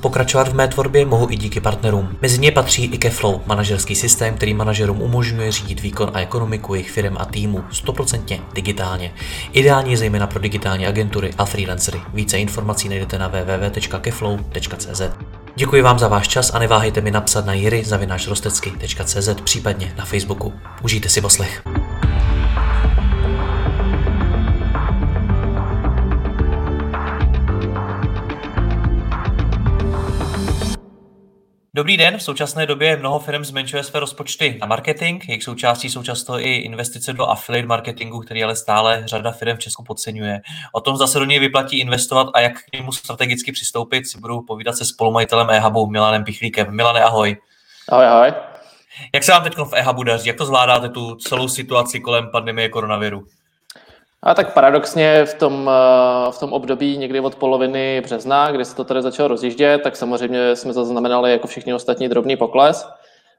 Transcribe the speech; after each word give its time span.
Pokračovat 0.00 0.48
v 0.48 0.54
mé 0.54 0.68
tvorbě 0.68 1.06
mohu 1.06 1.30
i 1.30 1.36
díky 1.36 1.60
partnerům. 1.60 2.16
Mezi 2.22 2.38
ně 2.38 2.52
patří 2.52 2.84
i 2.84 2.98
Keflow, 2.98 3.40
manažerský 3.46 3.94
systém, 3.94 4.34
který 4.34 4.54
manažerům 4.54 5.02
umožňuje 5.02 5.52
řídit 5.52 5.80
výkon 5.80 6.10
a 6.14 6.20
ekonomiku 6.20 6.74
jejich 6.74 6.90
firm 6.90 7.16
a 7.18 7.24
týmu 7.24 7.58
100% 7.58 8.40
digitálně. 8.54 9.12
Ideální 9.52 9.96
zejména 9.96 10.26
pro 10.26 10.40
digitální 10.40 10.86
agentury 10.86 11.30
a 11.38 11.44
freelancery. 11.44 12.00
Více 12.14 12.38
informací 12.38 12.88
najdete 12.88 13.18
na 13.18 13.28
www.keflow.cz. 13.28 15.02
Děkuji 15.56 15.82
vám 15.82 15.98
za 15.98 16.08
váš 16.08 16.28
čas 16.28 16.54
a 16.54 16.58
neváhejte 16.58 17.00
mi 17.00 17.10
napsat 17.10 17.46
na 17.46 17.52
jiry 17.52 17.84
případně 19.44 19.94
na 19.98 20.04
Facebooku. 20.04 20.52
Užijte 20.82 21.08
si 21.08 21.20
poslech. 21.20 21.62
Dobrý 31.80 31.96
den, 31.96 32.18
v 32.18 32.22
současné 32.22 32.66
době 32.66 32.96
mnoho 32.96 33.18
firm 33.18 33.44
zmenšuje 33.44 33.82
své 33.82 34.00
rozpočty 34.00 34.58
na 34.60 34.66
marketing, 34.66 35.24
jejich 35.28 35.44
součástí 35.44 35.90
jsou 35.90 36.02
často 36.02 36.38
i 36.38 36.54
investice 36.54 37.12
do 37.12 37.26
affiliate 37.26 37.68
marketingu, 37.68 38.20
který 38.20 38.44
ale 38.44 38.56
stále 38.56 39.02
řada 39.04 39.30
firm 39.30 39.56
v 39.56 39.60
Česku 39.60 39.84
podceňuje. 39.84 40.40
O 40.72 40.80
tom 40.80 40.96
zase 40.96 41.18
do 41.18 41.24
něj 41.24 41.38
vyplatí 41.38 41.80
investovat 41.80 42.28
a 42.34 42.40
jak 42.40 42.52
k 42.52 42.72
němu 42.72 42.92
strategicky 42.92 43.52
přistoupit, 43.52 44.08
si 44.08 44.18
budu 44.18 44.40
povídat 44.40 44.76
se 44.76 44.84
spolumajitelem 44.84 45.50
eHubu 45.50 45.86
Milanem 45.86 46.24
Pichlíkem. 46.24 46.76
Milane, 46.76 47.02
ahoj. 47.02 47.36
Ahoj, 47.88 48.06
ahoj. 48.06 48.32
Jak 49.14 49.24
se 49.24 49.32
vám 49.32 49.42
teď 49.42 49.56
v 49.56 49.72
eHubu 49.72 50.02
daří? 50.02 50.28
Jak 50.28 50.36
to 50.36 50.46
zvládáte 50.46 50.88
tu 50.88 51.14
celou 51.14 51.48
situaci 51.48 52.00
kolem 52.00 52.28
pandemie 52.30 52.68
koronaviru? 52.68 53.26
A 54.22 54.34
tak 54.34 54.54
paradoxně 54.54 55.24
v 55.24 55.34
tom, 55.34 55.70
eh, 55.70 56.32
v 56.32 56.38
tom 56.38 56.52
období 56.52 56.98
někdy 56.98 57.20
od 57.20 57.34
poloviny 57.34 58.00
března, 58.00 58.50
kdy 58.50 58.64
se 58.64 58.76
to 58.76 58.84
tady 58.84 59.02
začalo 59.02 59.28
rozjíždět, 59.28 59.82
tak 59.82 59.96
samozřejmě 59.96 60.56
jsme 60.56 60.72
zaznamenali 60.72 61.30
jako 61.32 61.46
všichni 61.46 61.74
ostatní 61.74 62.08
drobný 62.08 62.36
pokles, 62.36 62.88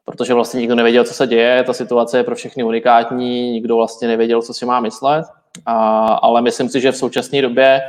protože 0.06 0.34
vlastně 0.34 0.60
nikdo 0.60 0.76
nevěděl, 0.76 1.04
co 1.04 1.14
se 1.14 1.28
děje, 1.28 1.64
ta 1.64 1.74
situace 1.74 2.18
je 2.18 2.24
pro 2.24 2.36
všechny 2.36 2.64
unikátní, 2.64 3.52
nikdo 3.52 3.76
vlastně 3.76 4.08
nevěděl, 4.08 4.42
co 4.42 4.54
si 4.54 4.66
má 4.66 4.80
myslet, 4.80 5.26
a, 5.66 6.06
ale 6.06 6.42
myslím 6.42 6.70
si, 6.70 6.82
že 6.82 6.92
v 6.92 6.98
současné 6.98 7.42
době, 7.42 7.82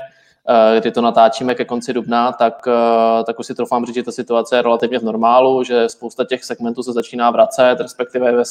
eh, 0.48 0.80
kdy 0.80 0.90
to 0.90 1.00
natáčíme 1.00 1.54
ke 1.54 1.64
konci 1.64 1.92
dubna, 1.92 2.32
tak, 2.32 2.68
eh, 2.68 3.24
tak 3.24 3.38
už 3.38 3.46
si 3.46 3.54
troufám 3.54 3.86
říct, 3.86 3.94
že 3.94 4.02
ta 4.02 4.12
situace 4.12 4.56
je 4.56 4.62
relativně 4.62 4.98
v 4.98 5.04
normálu, 5.04 5.64
že 5.64 5.88
spousta 5.88 6.24
těch 6.24 6.44
segmentů 6.44 6.82
se 6.82 6.92
začíná 6.92 7.30
vracet, 7.30 7.76
respektive 7.80 8.32
ve, 8.32 8.42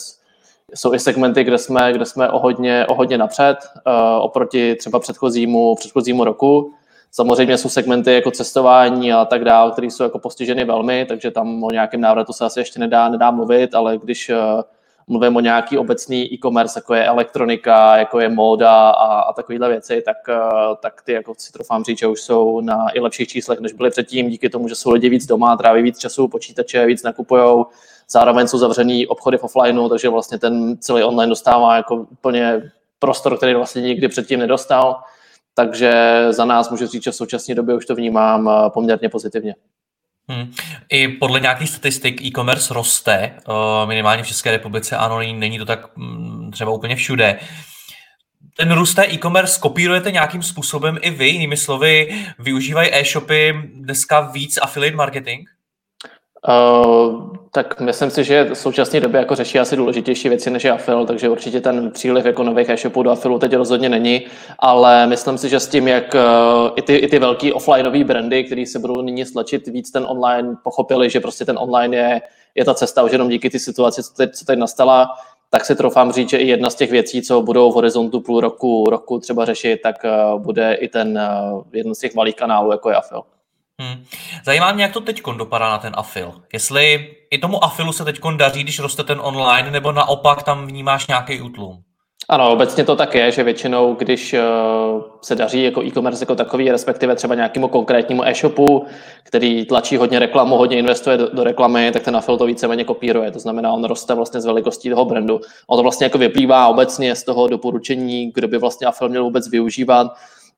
jsou 0.76 0.94
i 0.94 1.00
segmenty, 1.00 1.44
kde 1.44 1.58
jsme, 1.58 1.94
kde 1.94 2.06
jsme 2.06 2.30
o, 2.30 2.40
hodně, 2.40 2.86
o 2.90 2.96
hodně 2.96 3.18
napřed 3.18 3.58
uh, 3.88 3.94
oproti 4.20 4.76
třeba 4.76 5.00
předchozímu, 5.00 5.76
předchozímu 5.76 6.24
roku. 6.24 6.74
Samozřejmě 7.12 7.58
jsou 7.58 7.70
segmenty 7.70 8.14
jako 8.14 8.32
cestování 8.32 9.14
a 9.14 9.26
tak 9.26 9.44
dále, 9.44 9.72
které 9.72 9.88
jsou 9.88 10.04
jako 10.04 10.20
postiženy 10.20 10.66
velmi, 10.66 11.06
takže 11.06 11.32
tam 11.32 11.64
o 11.64 11.72
nějakém 11.72 12.02
návratu 12.02 12.34
se 12.34 12.46
asi 12.46 12.60
ještě 12.60 12.80
nedá, 12.80 13.10
nedá 13.10 13.32
mluvit, 13.32 13.76
ale 13.76 13.98
když 13.98 14.30
uh, 14.30 14.62
mluvím 15.08 15.36
o 15.36 15.40
nějaký 15.40 15.78
obecný 15.78 16.34
e-commerce, 16.34 16.80
jako 16.80 16.94
je 16.94 17.06
elektronika, 17.06 17.98
jako 17.98 18.20
je 18.20 18.30
móda 18.30 18.90
a, 18.90 19.22
a 19.22 19.34
takovéhle 19.34 19.70
věci, 19.70 20.04
tak, 20.06 20.18
uh, 20.30 20.76
tak 20.82 21.02
ty, 21.02 21.14
jako 21.14 21.34
si 21.38 21.52
trofám 21.52 21.84
říct, 21.84 22.00
že 22.00 22.08
už 22.08 22.22
jsou 22.22 22.62
na 22.62 22.90
i 22.94 23.00
lepších 23.00 23.28
číslech, 23.28 23.60
než 23.60 23.74
byly 23.74 23.90
předtím, 23.90 24.30
díky 24.30 24.50
tomu, 24.50 24.68
že 24.68 24.76
jsou 24.76 24.92
lidi 24.92 25.10
víc 25.10 25.26
doma, 25.26 25.58
tráví 25.58 25.82
víc 25.82 26.00
času, 26.00 26.28
počítače, 26.28 26.86
víc 26.86 27.04
nakupujou, 27.04 27.66
zároveň 28.10 28.48
jsou 28.48 28.58
zavřený 28.58 29.08
obchody 29.08 29.38
v 29.38 29.44
offlineu, 29.44 29.90
takže 29.90 30.10
vlastně 30.10 30.40
ten 30.40 30.78
celý 30.78 31.04
online 31.04 31.30
dostává 31.30 31.76
jako 31.76 31.96
úplně 31.96 32.72
prostor, 33.00 33.38
který 33.38 33.54
vlastně 33.54 33.82
nikdy 33.82 34.08
předtím 34.08 34.40
nedostal. 34.40 35.02
Takže 35.54 36.26
za 36.30 36.46
nás 36.46 36.70
můžu 36.70 36.88
říct, 36.88 37.04
že 37.04 37.12
v 37.12 37.16
současné 37.16 37.56
době 37.56 37.76
už 37.76 37.86
to 37.86 37.96
vnímám 37.96 38.50
eh, 38.50 38.70
poměrně 38.70 39.10
pozitivně. 39.10 39.56
Hmm. 40.32 40.54
I 40.90 41.08
podle 41.08 41.40
nějakých 41.40 41.70
statistik 41.70 42.22
e-commerce 42.22 42.74
roste, 42.74 43.14
eh, 43.14 43.86
minimálně 43.86 44.24
v 44.24 44.28
České 44.28 44.52
republice, 44.52 44.98
ano, 44.98 45.20
není 45.20 45.58
to 45.60 45.66
tak 45.66 45.98
mm, 45.98 46.52
třeba 46.52 46.72
úplně 46.72 46.96
všude. 46.96 47.40
Ten 48.58 48.72
růst 48.72 48.94
té 48.94 49.06
e-commerce 49.14 49.60
kopírujete 49.60 50.12
nějakým 50.12 50.44
způsobem 50.44 50.98
i 51.02 51.10
vy, 51.10 51.28
jinými 51.28 51.58
slovy, 51.58 52.26
využívají 52.40 52.90
e-shopy 52.94 53.54
dneska 53.74 54.22
víc 54.22 54.60
affiliate 54.62 54.98
marketing? 54.98 55.50
Uh, 56.48 57.41
tak 57.54 57.82
myslím 57.82 58.10
si, 58.10 58.24
že 58.24 58.44
v 58.44 58.54
současné 58.54 59.00
době 59.00 59.20
jako 59.20 59.36
řeší 59.36 59.60
asi 59.60 59.76
důležitější 59.76 60.30
věci 60.30 60.50
než 60.50 60.64
je 60.64 60.72
Afil, 60.72 61.06
takže 61.06 61.30
určitě 61.30 61.62
ten 61.62 61.92
příliv 61.92 62.26
jako 62.26 62.44
nových 62.44 62.70
e-shopů 62.70 63.04
do 63.04 63.12
Afilu 63.12 63.40
teď 63.40 63.54
rozhodně 63.54 63.90
není, 63.90 64.28
ale 64.60 65.08
myslím 65.08 65.38
si, 65.38 65.50
že 65.50 65.60
s 65.60 65.68
tím, 65.68 65.88
jak 65.88 66.14
uh, 66.14 66.70
i 66.76 66.82
ty, 66.82 66.96
i 66.96 67.08
ty 67.08 67.20
velký 67.20 67.54
offlineové 67.54 68.04
brandy, 68.04 68.44
které 68.44 68.66
se 68.66 68.80
budou 68.80 69.02
nyní 69.02 69.26
stlačit 69.26 69.68
víc 69.68 69.92
ten 69.92 70.06
online, 70.08 70.56
pochopili, 70.64 71.10
že 71.10 71.20
prostě 71.20 71.46
ten 71.46 71.58
online 71.60 71.98
je, 71.98 72.22
je 72.56 72.66
ta 72.66 72.74
cesta 72.74 73.04
už 73.04 73.12
jenom 73.12 73.30
díky 73.30 73.50
ty 73.50 73.60
situaci, 73.60 74.04
co 74.04 74.14
teď, 74.14 74.36
co 74.36 74.46
teď 74.46 74.60
nastala, 74.60 75.10
tak 75.50 75.66
si 75.66 75.76
troufám 75.76 76.12
říct, 76.12 76.30
že 76.30 76.38
i 76.38 76.48
jedna 76.48 76.70
z 76.70 76.76
těch 76.76 76.92
věcí, 76.92 77.22
co 77.22 77.42
budou 77.42 77.72
v 77.72 77.76
horizontu 77.76 78.20
půl 78.20 78.42
roku, 78.42 78.90
roku 78.90 79.20
třeba 79.20 79.46
řešit, 79.46 79.82
tak 79.84 79.96
uh, 80.04 80.42
bude 80.42 80.74
i 80.74 80.88
ten 80.88 81.20
uh, 81.54 81.64
jeden 81.74 81.96
z 81.96 82.00
těch 82.00 82.16
malých 82.16 82.36
kanálů, 82.36 82.72
jako 82.72 82.90
je 82.90 82.96
Afil. 82.96 83.22
Hmm. 83.80 84.06
Zajímá 84.46 84.72
mě, 84.72 84.84
jak 84.84 84.94
to 84.94 85.02
teď 85.02 85.22
dopadá 85.38 85.70
na 85.70 85.78
ten 85.78 85.94
afil. 85.96 86.34
Jestli 86.54 87.16
i 87.32 87.38
tomu 87.38 87.64
afilu 87.64 87.94
se 87.94 88.06
teď 88.06 88.20
daří, 88.36 88.64
když 88.64 88.80
roste 88.80 89.04
ten 89.04 89.20
online, 89.24 89.72
nebo 89.72 89.92
naopak 89.92 90.44
tam 90.44 90.68
vnímáš 90.68 91.08
nějaký 91.08 91.42
útlum? 91.42 91.78
Ano, 92.30 92.52
obecně 92.52 92.84
to 92.84 92.96
tak 92.96 93.16
je, 93.16 93.32
že 93.32 93.44
většinou, 93.44 93.96
když 93.96 94.34
uh, 94.34 94.40
se 95.22 95.36
daří 95.36 95.64
jako 95.64 95.84
e-commerce 95.84 96.24
jako 96.24 96.36
takový, 96.36 96.72
respektive 96.72 97.16
třeba 97.16 97.36
nějakému 97.36 97.68
konkrétnímu 97.68 98.26
e-shopu, 98.26 98.86
který 99.24 99.66
tlačí 99.66 99.98
hodně 99.98 100.20
reklamu, 100.20 100.58
hodně 100.58 100.78
investuje 100.78 101.18
do, 101.18 101.30
do 101.34 101.44
reklamy, 101.44 101.92
tak 101.92 102.04
ten 102.04 102.16
afil 102.16 102.38
to 102.38 102.46
víceméně 102.46 102.84
kopíruje. 102.84 103.32
To 103.32 103.40
znamená, 103.40 103.72
on 103.72 103.84
roste 103.84 104.14
vlastně 104.14 104.42
z 104.42 104.46
velikostí 104.46 104.90
toho 104.90 105.06
brandu. 105.06 105.40
On 105.68 105.78
to 105.78 105.84
vlastně 105.84 106.06
jako 106.06 106.18
vyplývá 106.18 106.68
obecně 106.68 107.16
z 107.16 107.24
toho 107.24 107.48
doporučení, 107.48 108.32
kdo 108.36 108.48
by 108.48 108.58
vlastně 108.58 108.88
afil 108.88 109.10
měl 109.10 109.24
vůbec 109.24 109.50
využívat 109.50 110.08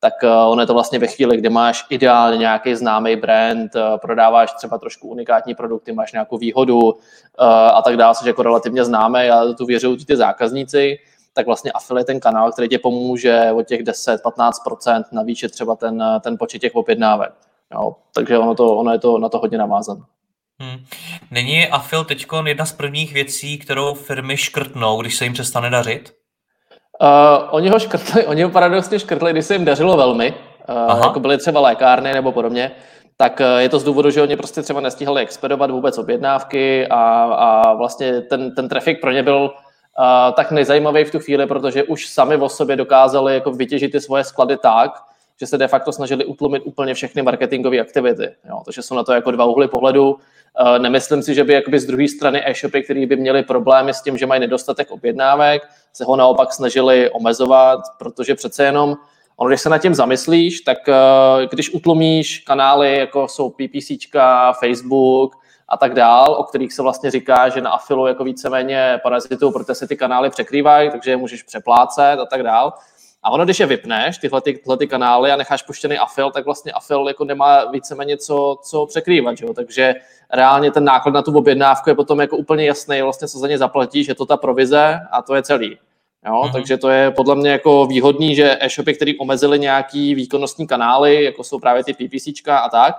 tak 0.03 0.13
uh, 0.23 0.51
ono 0.51 0.61
je 0.61 0.67
to 0.67 0.73
vlastně 0.73 0.99
ve 0.99 1.07
chvíli, 1.07 1.37
kdy 1.37 1.49
máš 1.49 1.85
ideálně 1.89 2.37
nějaký 2.37 2.75
známý 2.75 3.15
brand, 3.15 3.75
uh, 3.75 3.81
prodáváš 3.97 4.53
třeba 4.53 4.77
trošku 4.77 5.07
unikátní 5.07 5.55
produkty, 5.55 5.93
máš 5.93 6.11
nějakou 6.11 6.37
výhodu 6.37 6.79
uh, 6.81 6.91
a 7.73 7.81
tak 7.81 7.97
dále, 7.97 8.15
což 8.15 8.27
jako 8.27 8.43
relativně 8.43 8.85
známé 8.85 9.29
a 9.31 9.53
tu 9.53 9.65
věří 9.65 10.05
ty 10.05 10.15
zákazníci, 10.15 10.97
tak 11.33 11.45
vlastně 11.45 11.71
affiliate 11.71 12.05
ten 12.05 12.19
kanál, 12.19 12.51
který 12.51 12.67
tě 12.67 12.79
pomůže 12.79 13.51
od 13.51 13.67
těch 13.67 13.81
10-15% 13.81 15.03
navýšit 15.11 15.51
třeba 15.51 15.75
ten, 15.75 16.03
ten 16.21 16.37
počet 16.37 16.59
těch 16.59 16.75
objednávek. 16.75 17.33
Jo, 17.73 17.95
takže 18.13 18.37
ono, 18.37 18.55
to, 18.55 18.77
ono 18.77 18.91
je 18.91 18.99
to 18.99 19.17
na 19.17 19.29
to 19.29 19.39
hodně 19.39 19.57
navázané. 19.57 20.01
Hmm. 20.59 20.85
Není 21.31 21.67
afil 21.67 22.03
teď 22.03 22.27
jedna 22.45 22.65
z 22.65 22.71
prvních 22.71 23.13
věcí, 23.13 23.57
kterou 23.57 23.93
firmy 23.93 24.37
škrtnou, 24.37 25.01
když 25.01 25.15
se 25.15 25.23
jim 25.23 25.33
přestane 25.33 25.69
dařit? 25.69 26.22
Uh, 27.01 27.07
oni 27.49 27.69
ho 27.69 27.79
škrtli, 27.79 28.25
oni 28.25 28.43
ho 28.43 28.49
paradoxně 28.49 28.99
škrtli, 28.99 29.31
když 29.31 29.45
se 29.45 29.53
jim 29.53 29.65
dařilo 29.65 29.97
velmi, 29.97 30.33
uh, 30.69 31.03
jako 31.03 31.19
byly 31.19 31.37
třeba 31.37 31.59
lékárny 31.59 32.13
nebo 32.13 32.31
podobně, 32.31 32.71
tak 33.17 33.39
uh, 33.39 33.59
je 33.59 33.69
to 33.69 33.79
z 33.79 33.83
důvodu, 33.83 34.09
že 34.09 34.21
oni 34.21 34.35
prostě 34.35 34.61
třeba 34.61 34.81
nestihali 34.81 35.21
expedovat 35.21 35.71
vůbec 35.71 35.97
objednávky 35.97 36.87
a, 36.87 37.23
a 37.23 37.73
vlastně 37.73 38.21
ten, 38.21 38.55
ten 38.55 38.69
trafik 38.69 39.01
pro 39.01 39.11
ně 39.11 39.23
byl 39.23 39.53
uh, 39.99 40.33
tak 40.33 40.51
nezajímavý 40.51 41.03
v 41.03 41.11
tu 41.11 41.19
chvíli, 41.19 41.47
protože 41.47 41.83
už 41.83 42.07
sami 42.07 42.37
o 42.37 42.49
sobě 42.49 42.75
dokázali 42.75 43.33
jako 43.33 43.51
vytěžit 43.51 43.91
ty 43.91 44.01
svoje 44.01 44.23
sklady 44.23 44.57
tak, 44.57 44.91
že 45.39 45.47
se 45.47 45.57
de 45.57 45.67
facto 45.67 45.91
snažili 45.91 46.25
utlumit 46.25 46.63
úplně 46.65 46.93
všechny 46.93 47.21
marketingové 47.21 47.79
aktivity. 47.79 48.29
Jo, 48.49 48.61
takže 48.65 48.81
jsou 48.81 48.95
na 48.95 49.03
to 49.03 49.13
jako 49.13 49.31
dva 49.31 49.45
úhly 49.45 49.67
pohledu. 49.67 50.11
Uh, 50.11 50.79
nemyslím 50.79 51.23
si, 51.23 51.35
že 51.35 51.43
by 51.43 51.53
jakoby 51.53 51.79
z 51.79 51.85
druhé 51.85 52.07
strany 52.07 52.49
e-shopy, 52.49 52.83
které 52.83 53.05
by 53.05 53.15
měly 53.15 53.43
problémy 53.43 53.93
s 53.93 54.01
tím, 54.01 54.17
že 54.17 54.25
mají 54.25 54.41
nedostatek 54.41 54.91
objednávek, 54.91 55.61
se 55.93 56.03
ho 56.03 56.15
naopak 56.15 56.53
snažili 56.53 57.09
omezovat, 57.09 57.79
protože 57.99 58.35
přece 58.35 58.63
jenom 58.63 58.97
ono, 59.37 59.47
když 59.47 59.61
se 59.61 59.69
nad 59.69 59.77
tím 59.77 59.95
zamyslíš, 59.95 60.61
tak 60.61 60.77
uh, 60.87 60.93
když 61.51 61.73
utlumíš 61.73 62.39
kanály, 62.39 62.97
jako 62.97 63.27
jsou 63.27 63.49
PPC, 63.49 63.91
Facebook 64.59 65.35
a 65.69 65.77
tak 65.77 65.93
dál, 65.93 66.35
o 66.39 66.43
kterých 66.43 66.73
se 66.73 66.81
vlastně 66.81 67.11
říká, 67.11 67.49
že 67.49 67.61
na 67.61 67.69
afilu 67.69 68.07
jako 68.07 68.23
víceméně 68.23 68.99
parazitují, 69.03 69.53
protože 69.53 69.75
se 69.75 69.87
ty 69.87 69.97
kanály 69.97 70.29
překrývají, 70.29 70.89
takže 70.89 71.11
je 71.11 71.17
můžeš 71.17 71.43
přeplácet 71.43 72.19
a 72.19 72.25
tak 72.25 72.43
dál, 72.43 72.73
a 73.23 73.31
ono, 73.31 73.45
když 73.45 73.59
je 73.59 73.65
vypneš, 73.65 74.17
tyhle, 74.17 74.41
ty, 74.41 74.53
tyhle 74.53 74.77
ty 74.77 74.87
kanály 74.87 75.31
a 75.31 75.35
necháš 75.35 75.63
puštěný 75.63 75.97
afil, 75.97 76.31
tak 76.31 76.45
vlastně 76.45 76.71
afil 76.71 77.07
jako 77.07 77.25
nemá 77.25 77.65
víceméně 77.71 78.17
co, 78.17 78.57
co 78.63 78.85
překrývat. 78.85 79.37
Že 79.37 79.45
jo? 79.45 79.53
Takže 79.53 79.95
reálně 80.33 80.71
ten 80.71 80.83
náklad 80.83 81.11
na 81.11 81.21
tu 81.21 81.37
objednávku 81.37 81.89
je 81.89 81.95
potom 81.95 82.21
jako 82.21 82.37
úplně 82.37 82.65
jasný, 82.65 83.01
vlastně 83.01 83.27
co 83.27 83.39
za 83.39 83.47
ně 83.47 83.57
zaplatíš, 83.57 84.07
je 84.07 84.15
to 84.15 84.25
ta 84.25 84.37
provize 84.37 84.99
a 85.11 85.21
to 85.21 85.35
je 85.35 85.43
celý. 85.43 85.77
Jo? 86.25 86.33
Mm-hmm. 86.33 86.51
Takže 86.51 86.77
to 86.77 86.89
je 86.89 87.11
podle 87.11 87.35
mě 87.35 87.49
jako 87.49 87.85
výhodný, 87.85 88.35
že 88.35 88.57
e-shopy, 88.59 88.93
které 88.93 89.11
omezily 89.19 89.59
nějaký 89.59 90.15
výkonnostní 90.15 90.67
kanály, 90.67 91.23
jako 91.23 91.43
jsou 91.43 91.59
právě 91.59 91.83
ty 91.83 91.93
PPCčka 91.93 92.57
a 92.57 92.69
tak, 92.69 92.95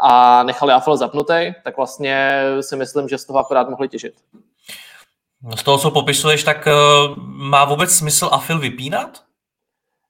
a 0.00 0.42
nechali 0.42 0.72
Affle 0.72 0.96
zapnutý, 0.96 1.52
tak 1.64 1.76
vlastně 1.76 2.42
si 2.60 2.76
myslím, 2.76 3.08
že 3.08 3.18
z 3.18 3.24
toho 3.24 3.38
akorát 3.38 3.68
mohli 3.68 3.88
těžit. 3.88 4.14
Z 5.56 5.62
toho, 5.62 5.78
co 5.78 5.90
popisuješ, 5.90 6.44
tak 6.44 6.66
uh, 6.66 7.16
má 7.26 7.64
vůbec 7.64 7.90
smysl 7.90 8.28
Affil 8.32 8.58
vypínat? 8.58 9.22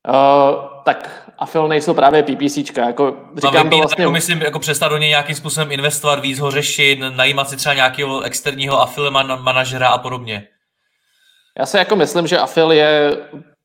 Uh, 0.09 0.65
tak 0.85 1.31
Affil 1.39 1.69
nejsou 1.69 1.95
právě 1.95 2.23
PPCčka. 2.23 2.87
Jako, 2.87 3.17
říkám 3.37 3.71
to 3.71 3.77
vlastně... 3.77 4.03
Jako 4.03 4.13
myslím, 4.13 4.43
jako 4.43 4.59
přestat 4.59 4.89
do 4.89 4.97
něj 4.97 5.09
nějakým 5.09 5.37
způsobem 5.37 5.73
investovat, 5.73 6.21
víc 6.21 6.39
ho 6.39 6.51
řešit, 6.51 6.99
najímat 7.17 7.49
si 7.49 7.57
třeba 7.57 7.75
nějakého 7.75 8.21
externího 8.21 8.81
Affil 8.81 9.11
manažera 9.37 9.89
a 9.89 9.99
podobně. 9.99 10.49
Já 11.59 11.67
si 11.67 11.77
jako 11.77 11.97
myslím, 11.97 12.27
že 12.27 12.39
Affil 12.39 12.73
je 12.73 13.17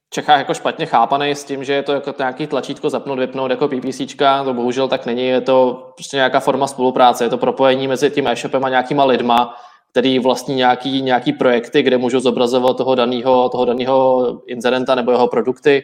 v 0.09 0.13
Čechách 0.13 0.37
jako 0.37 0.53
špatně 0.53 0.85
chápaný 0.85 1.31
s 1.31 1.43
tím, 1.43 1.63
že 1.63 1.73
je 1.73 1.83
to 1.83 1.93
jako 1.93 2.13
nějaký 2.19 2.47
tlačítko 2.47 2.89
zapnout, 2.89 3.19
vypnout 3.19 3.51
jako 3.51 3.67
PPCčka, 3.67 4.43
to 4.43 4.53
bohužel 4.53 4.87
tak 4.87 5.05
není, 5.05 5.27
je 5.27 5.41
to 5.41 5.87
prostě 5.95 6.17
nějaká 6.17 6.39
forma 6.39 6.67
spolupráce, 6.67 7.23
je 7.23 7.29
to 7.29 7.37
propojení 7.37 7.87
mezi 7.87 8.09
tím 8.09 8.27
e-shopem 8.27 8.65
a 8.65 8.69
nějakýma 8.69 9.05
lidma, 9.05 9.55
který 9.91 10.19
vlastní 10.19 10.55
nějaký, 10.55 11.01
nějaký 11.01 11.33
projekty, 11.33 11.83
kde 11.83 11.97
můžou 11.97 12.19
zobrazovat 12.19 12.77
toho 12.77 12.95
daného 12.95 13.49
toho 13.49 13.65
danýho 13.65 14.27
inzerenta 14.47 14.95
nebo 14.95 15.11
jeho 15.11 15.27
produkty 15.27 15.83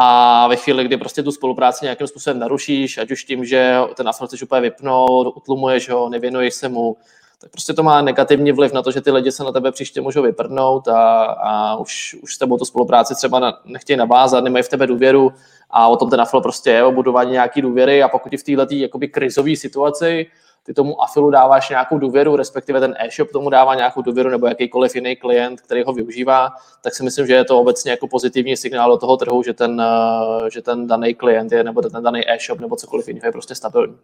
a 0.00 0.46
ve 0.46 0.56
chvíli, 0.56 0.84
kdy 0.84 0.96
prostě 0.96 1.22
tu 1.22 1.32
spolupráci 1.32 1.84
nějakým 1.84 2.06
způsobem 2.06 2.38
narušíš, 2.38 2.98
ať 2.98 3.10
už 3.10 3.24
tím, 3.24 3.44
že 3.44 3.76
ten 3.94 4.08
affiliate 4.08 4.28
chceš 4.28 4.42
úplně 4.42 4.60
vypnout, 4.60 5.36
utlumuješ 5.36 5.90
ho, 5.90 6.08
nevěnuješ 6.08 6.54
se 6.54 6.68
mu, 6.68 6.96
tak 7.40 7.50
prostě 7.50 7.72
to 7.72 7.82
má 7.82 8.02
negativní 8.02 8.52
vliv 8.52 8.72
na 8.72 8.82
to, 8.82 8.90
že 8.90 9.00
ty 9.00 9.10
lidi 9.10 9.32
se 9.32 9.44
na 9.44 9.52
tebe 9.52 9.72
příště 9.72 10.00
můžou 10.00 10.22
vyprdnout 10.22 10.88
a, 10.88 11.22
a 11.24 11.76
už, 11.76 12.16
už 12.22 12.34
s 12.34 12.38
tebou 12.38 12.58
tu 12.58 12.64
spolupráci 12.64 13.14
třeba 13.14 13.40
na, 13.40 13.60
nechtějí 13.64 13.96
navázat, 13.96 14.44
nemají 14.44 14.62
v 14.62 14.68
tebe 14.68 14.86
důvěru 14.86 15.32
a 15.70 15.88
o 15.88 15.96
tom 15.96 16.10
ten 16.10 16.20
affiliate 16.20 16.42
prostě 16.42 16.70
je 16.70 16.84
o 16.84 16.92
budování 16.92 17.32
nějaký 17.32 17.62
důvěry 17.62 18.02
a 18.02 18.08
pokud 18.08 18.32
v 18.32 18.42
této 18.42 18.98
krizové 19.10 19.56
situaci 19.56 20.26
ty 20.68 20.74
tomu 20.74 21.02
afilu 21.02 21.30
dáváš 21.30 21.68
nějakou 21.68 21.98
důvěru, 21.98 22.36
respektive 22.36 22.80
ten 22.80 22.94
e-shop 22.98 23.30
tomu 23.32 23.50
dává 23.50 23.74
nějakou 23.74 24.02
důvěru 24.02 24.30
nebo 24.30 24.46
jakýkoliv 24.46 24.94
jiný 24.94 25.16
klient, 25.16 25.60
který 25.60 25.82
ho 25.82 25.92
využívá, 25.92 26.50
tak 26.82 26.94
si 26.94 27.04
myslím, 27.04 27.26
že 27.26 27.34
je 27.34 27.44
to 27.44 27.60
obecně 27.60 27.90
jako 27.90 28.08
pozitivní 28.08 28.56
signál 28.56 28.90
do 28.90 28.96
toho 28.96 29.16
trhu, 29.16 29.42
že 29.42 29.54
ten, 29.54 29.80
eh, 29.80 30.50
že 30.50 30.62
ten 30.62 30.86
daný 30.86 31.14
klient 31.14 31.52
je 31.52 31.64
nebo 31.64 31.82
ten 31.82 32.02
daný 32.02 32.30
e-shop 32.30 32.60
nebo 32.60 32.76
cokoliv 32.76 33.08
jiného 33.08 33.26
je 33.26 33.32
prostě 33.32 33.54
stabilní. 33.54 33.96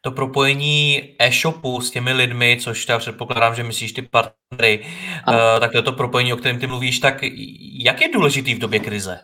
To 0.00 0.10
propojení 0.10 1.14
e-shopu 1.18 1.80
s 1.80 1.90
těmi 1.90 2.12
lidmi, 2.12 2.58
což 2.60 2.88
já 2.88 2.98
předpokládám, 2.98 3.54
že 3.54 3.62
myslíš 3.62 3.92
ty 3.92 4.02
partnery, 4.02 4.86
uh, 5.28 5.60
tak 5.60 5.72
to 5.72 5.78
je 5.78 5.82
to 5.82 5.92
propojení, 5.92 6.32
o 6.32 6.36
kterém 6.36 6.58
ty 6.58 6.66
mluvíš, 6.66 6.98
tak 6.98 7.14
jak 7.84 8.00
je 8.00 8.08
důležitý 8.12 8.54
v 8.54 8.58
době 8.58 8.80
krize? 8.80 9.20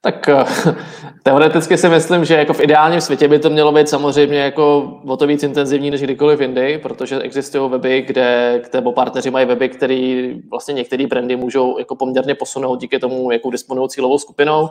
Tak 0.00 0.28
eh, 0.28 0.44
teoreticky 1.22 1.78
si 1.78 1.88
myslím, 1.88 2.24
že 2.24 2.34
jako 2.34 2.52
v 2.52 2.60
ideálním 2.60 3.00
světě 3.00 3.28
by 3.28 3.38
to 3.38 3.50
mělo 3.50 3.72
být 3.72 3.88
samozřejmě 3.88 4.38
jako 4.38 4.92
o 5.06 5.16
to 5.16 5.26
víc 5.26 5.42
intenzivní 5.42 5.90
než 5.90 6.02
kdykoliv 6.02 6.40
jindy, 6.40 6.78
protože 6.78 7.20
existují 7.20 7.70
weby, 7.70 8.02
kde, 8.02 8.62
nebo 8.74 8.92
partneři 8.92 9.30
mají 9.30 9.46
weby, 9.46 9.68
které 9.68 10.28
vlastně 10.50 10.74
některé 10.74 11.06
brandy 11.06 11.36
můžou 11.36 11.78
jako 11.78 11.96
poměrně 11.96 12.34
posunout 12.34 12.80
díky 12.80 12.98
tomu, 12.98 13.30
jakou 13.30 13.50
disponují 13.50 13.88
cílovou 13.88 14.18
skupinou. 14.18 14.68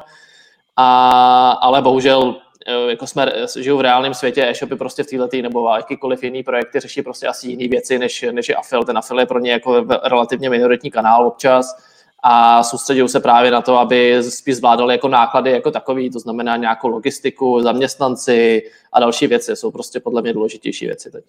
A, 0.76 1.50
ale 1.62 1.82
bohužel 1.82 2.36
eh, 2.68 2.90
jako 2.90 3.08
jsme 3.08 3.32
žiju 3.60 3.78
v 3.78 3.82
reálném 3.82 4.14
světě, 4.14 4.48
e-shopy 4.48 4.76
prostě 4.76 5.04
v 5.04 5.08
této 5.08 5.38
nebo 5.42 5.76
jakýkoliv 5.76 6.24
jiný 6.24 6.44
projekty 6.44 6.80
řeší 6.80 7.02
prostě 7.02 7.28
asi 7.28 7.48
jiné 7.48 7.68
věci, 7.68 8.00
než, 8.00 8.26
než 8.32 8.50
je 8.50 8.56
Afil. 8.56 8.84
Ten 8.84 8.98
Afil 8.98 9.20
je 9.20 9.26
pro 9.26 9.40
ně 9.40 9.52
jako 9.52 9.86
relativně 10.04 10.50
minoritní 10.50 10.92
kanál 10.92 11.28
občas 11.28 11.76
a 12.24 12.64
soustředil 12.64 13.08
se 13.08 13.20
právě 13.20 13.52
na 13.52 13.62
to, 13.62 13.78
aby 13.78 14.24
spíš 14.24 14.56
zvládali 14.56 14.94
jako 14.94 15.08
náklady 15.08 15.52
jako 15.52 15.72
takový, 15.72 16.10
to 16.10 16.20
znamená 16.20 16.56
nějakou 16.56 16.88
logistiku, 16.88 17.62
zaměstnanci 17.62 18.64
a 18.94 19.00
další 19.00 19.28
věci. 19.28 19.56
Jsou 19.56 19.72
prostě 19.72 20.00
podle 20.00 20.22
mě 20.22 20.34
důležitější 20.34 20.86
věci 20.86 21.12
teď. 21.12 21.26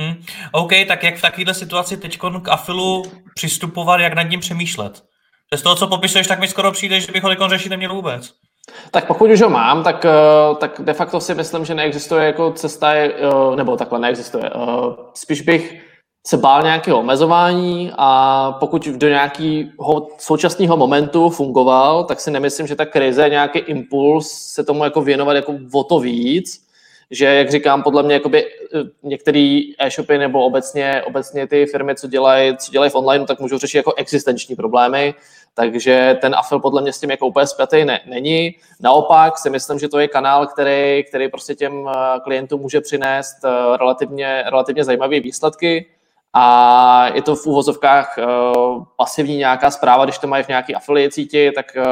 Hmm. 0.00 0.14
OK, 0.52 0.70
tak 0.88 1.02
jak 1.02 1.16
v 1.16 1.22
takovéhle 1.22 1.54
situaci 1.54 1.96
teď 1.96 2.18
k 2.42 2.48
Afilu 2.48 3.02
přistupovat, 3.34 4.00
jak 4.00 4.12
nad 4.12 4.22
ním 4.22 4.40
přemýšlet? 4.40 5.04
Z 5.54 5.62
toho, 5.62 5.76
co 5.76 5.86
popisuješ, 5.86 6.26
tak 6.26 6.40
mi 6.40 6.48
skoro 6.48 6.72
přijde, 6.72 7.00
že 7.00 7.12
bych 7.12 7.22
ho 7.22 7.48
řešit 7.48 7.68
neměl 7.68 7.94
vůbec. 7.94 8.34
Tak 8.90 9.06
pokud 9.06 9.30
už 9.30 9.40
ho 9.40 9.50
mám, 9.50 9.82
tak, 9.82 10.04
eh, 10.04 10.54
tak 10.58 10.80
de 10.84 10.92
facto 10.92 11.20
si 11.20 11.34
myslím, 11.34 11.64
že 11.64 11.74
neexistuje 11.74 12.26
jako 12.26 12.52
cesta, 12.52 12.94
eh, 12.94 13.12
nebo 13.56 13.76
takhle 13.76 13.98
neexistuje. 13.98 14.44
Eh, 14.44 14.58
spíš 15.14 15.40
bych 15.40 15.82
se 16.26 16.36
bál 16.36 16.62
nějakého 16.62 16.98
omezování 16.98 17.92
a 17.96 18.52
pokud 18.60 18.88
do 18.88 19.08
nějakého 19.08 20.08
současného 20.18 20.76
momentu 20.76 21.30
fungoval, 21.30 22.04
tak 22.04 22.20
si 22.20 22.30
nemyslím, 22.30 22.66
že 22.66 22.76
ta 22.76 22.86
krize, 22.86 23.28
nějaký 23.28 23.58
impuls 23.58 24.32
se 24.32 24.64
tomu 24.64 24.84
jako 24.84 25.02
věnovat 25.02 25.32
jako 25.32 25.54
o 25.72 25.84
to 25.84 26.00
víc, 26.00 26.64
že, 27.10 27.24
jak 27.24 27.50
říkám, 27.50 27.82
podle 27.82 28.02
mě 28.02 28.14
jakoby 28.14 28.44
eh, 28.44 28.78
některé 29.02 29.60
e-shopy 29.78 30.18
nebo 30.18 30.44
obecně, 30.44 31.02
obecně 31.06 31.46
ty 31.46 31.66
firmy, 31.66 31.94
co 31.94 32.06
dělají, 32.06 32.56
co 32.56 32.72
dělají 32.72 32.90
v 32.90 32.94
online, 32.94 33.24
tak 33.24 33.40
můžou 33.40 33.58
řešit 33.58 33.76
jako 33.76 33.94
existenční 33.94 34.56
problémy, 34.56 35.14
takže 35.54 36.18
ten 36.20 36.34
afil 36.34 36.58
podle 36.58 36.82
mě 36.82 36.92
s 36.92 37.00
tím 37.00 37.10
jako 37.10 37.26
úplně 37.26 37.46
zpětej 37.46 37.84
ne, 37.84 38.00
není. 38.06 38.56
Naopak 38.80 39.38
si 39.38 39.50
myslím, 39.50 39.78
že 39.78 39.88
to 39.88 39.98
je 39.98 40.08
kanál, 40.08 40.46
který, 40.46 41.04
který 41.08 41.28
prostě 41.28 41.54
těm 41.54 41.88
eh, 41.88 42.20
klientům 42.20 42.60
může 42.60 42.80
přinést 42.80 43.36
eh, 43.44 43.76
relativně, 43.76 44.44
relativně 44.46 44.84
zajímavé 44.84 45.20
výsledky, 45.20 45.86
a 46.36 47.06
je 47.14 47.22
to 47.22 47.36
v 47.36 47.46
úvozovkách 47.46 48.18
uh, 48.18 48.84
pasivní 48.96 49.36
nějaká 49.36 49.70
zpráva, 49.70 50.04
když 50.04 50.18
to 50.18 50.26
mají 50.26 50.44
v 50.44 50.48
nějaké 50.48 50.74
affiliate 50.74 51.14
síti, 51.14 51.52
tak, 51.54 51.66
uh, 51.76 51.84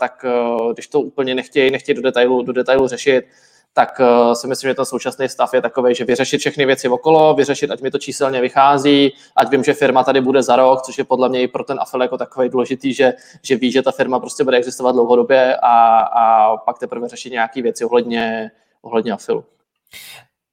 tak 0.00 0.24
uh, 0.24 0.72
když 0.72 0.86
to 0.86 1.00
úplně 1.00 1.34
nechtějí, 1.34 1.70
nechtějí 1.70 1.96
do 1.96 2.02
detailu, 2.02 2.42
do 2.42 2.52
detailu 2.52 2.88
řešit, 2.88 3.24
tak 3.72 4.00
si 4.32 4.46
myslím, 4.46 4.70
že 4.70 4.74
ten 4.74 4.84
současný 4.84 5.28
stav 5.28 5.54
je 5.54 5.62
takový, 5.62 5.94
že 5.94 6.04
vyřešit 6.04 6.38
všechny 6.38 6.66
věci 6.66 6.88
okolo, 6.88 7.34
vyřešit, 7.34 7.70
ať 7.70 7.80
mi 7.80 7.90
to 7.90 7.98
číselně 7.98 8.40
vychází, 8.40 9.12
ať 9.36 9.50
vím, 9.50 9.64
že 9.64 9.74
firma 9.74 10.04
tady 10.04 10.20
bude 10.20 10.42
za 10.42 10.56
rok, 10.56 10.82
což 10.82 10.98
je 10.98 11.04
podle 11.04 11.28
mě 11.28 11.42
i 11.42 11.48
pro 11.48 11.64
ten 11.64 11.78
afil 11.80 12.02
jako 12.02 12.18
takový 12.18 12.48
důležitý, 12.48 12.94
že, 12.94 13.12
že 13.42 13.56
ví, 13.56 13.72
že 13.72 13.82
ta 13.82 13.92
firma 13.92 14.20
prostě 14.20 14.44
bude 14.44 14.56
existovat 14.56 14.94
dlouhodobě 14.94 15.56
a, 15.56 15.98
a 15.98 16.56
pak 16.56 16.78
teprve 16.78 17.08
řešit 17.08 17.32
nějaké 17.32 17.62
věci 17.62 17.84
ohledně, 17.84 18.50
ohledně 18.82 19.12
afilu 19.12 19.44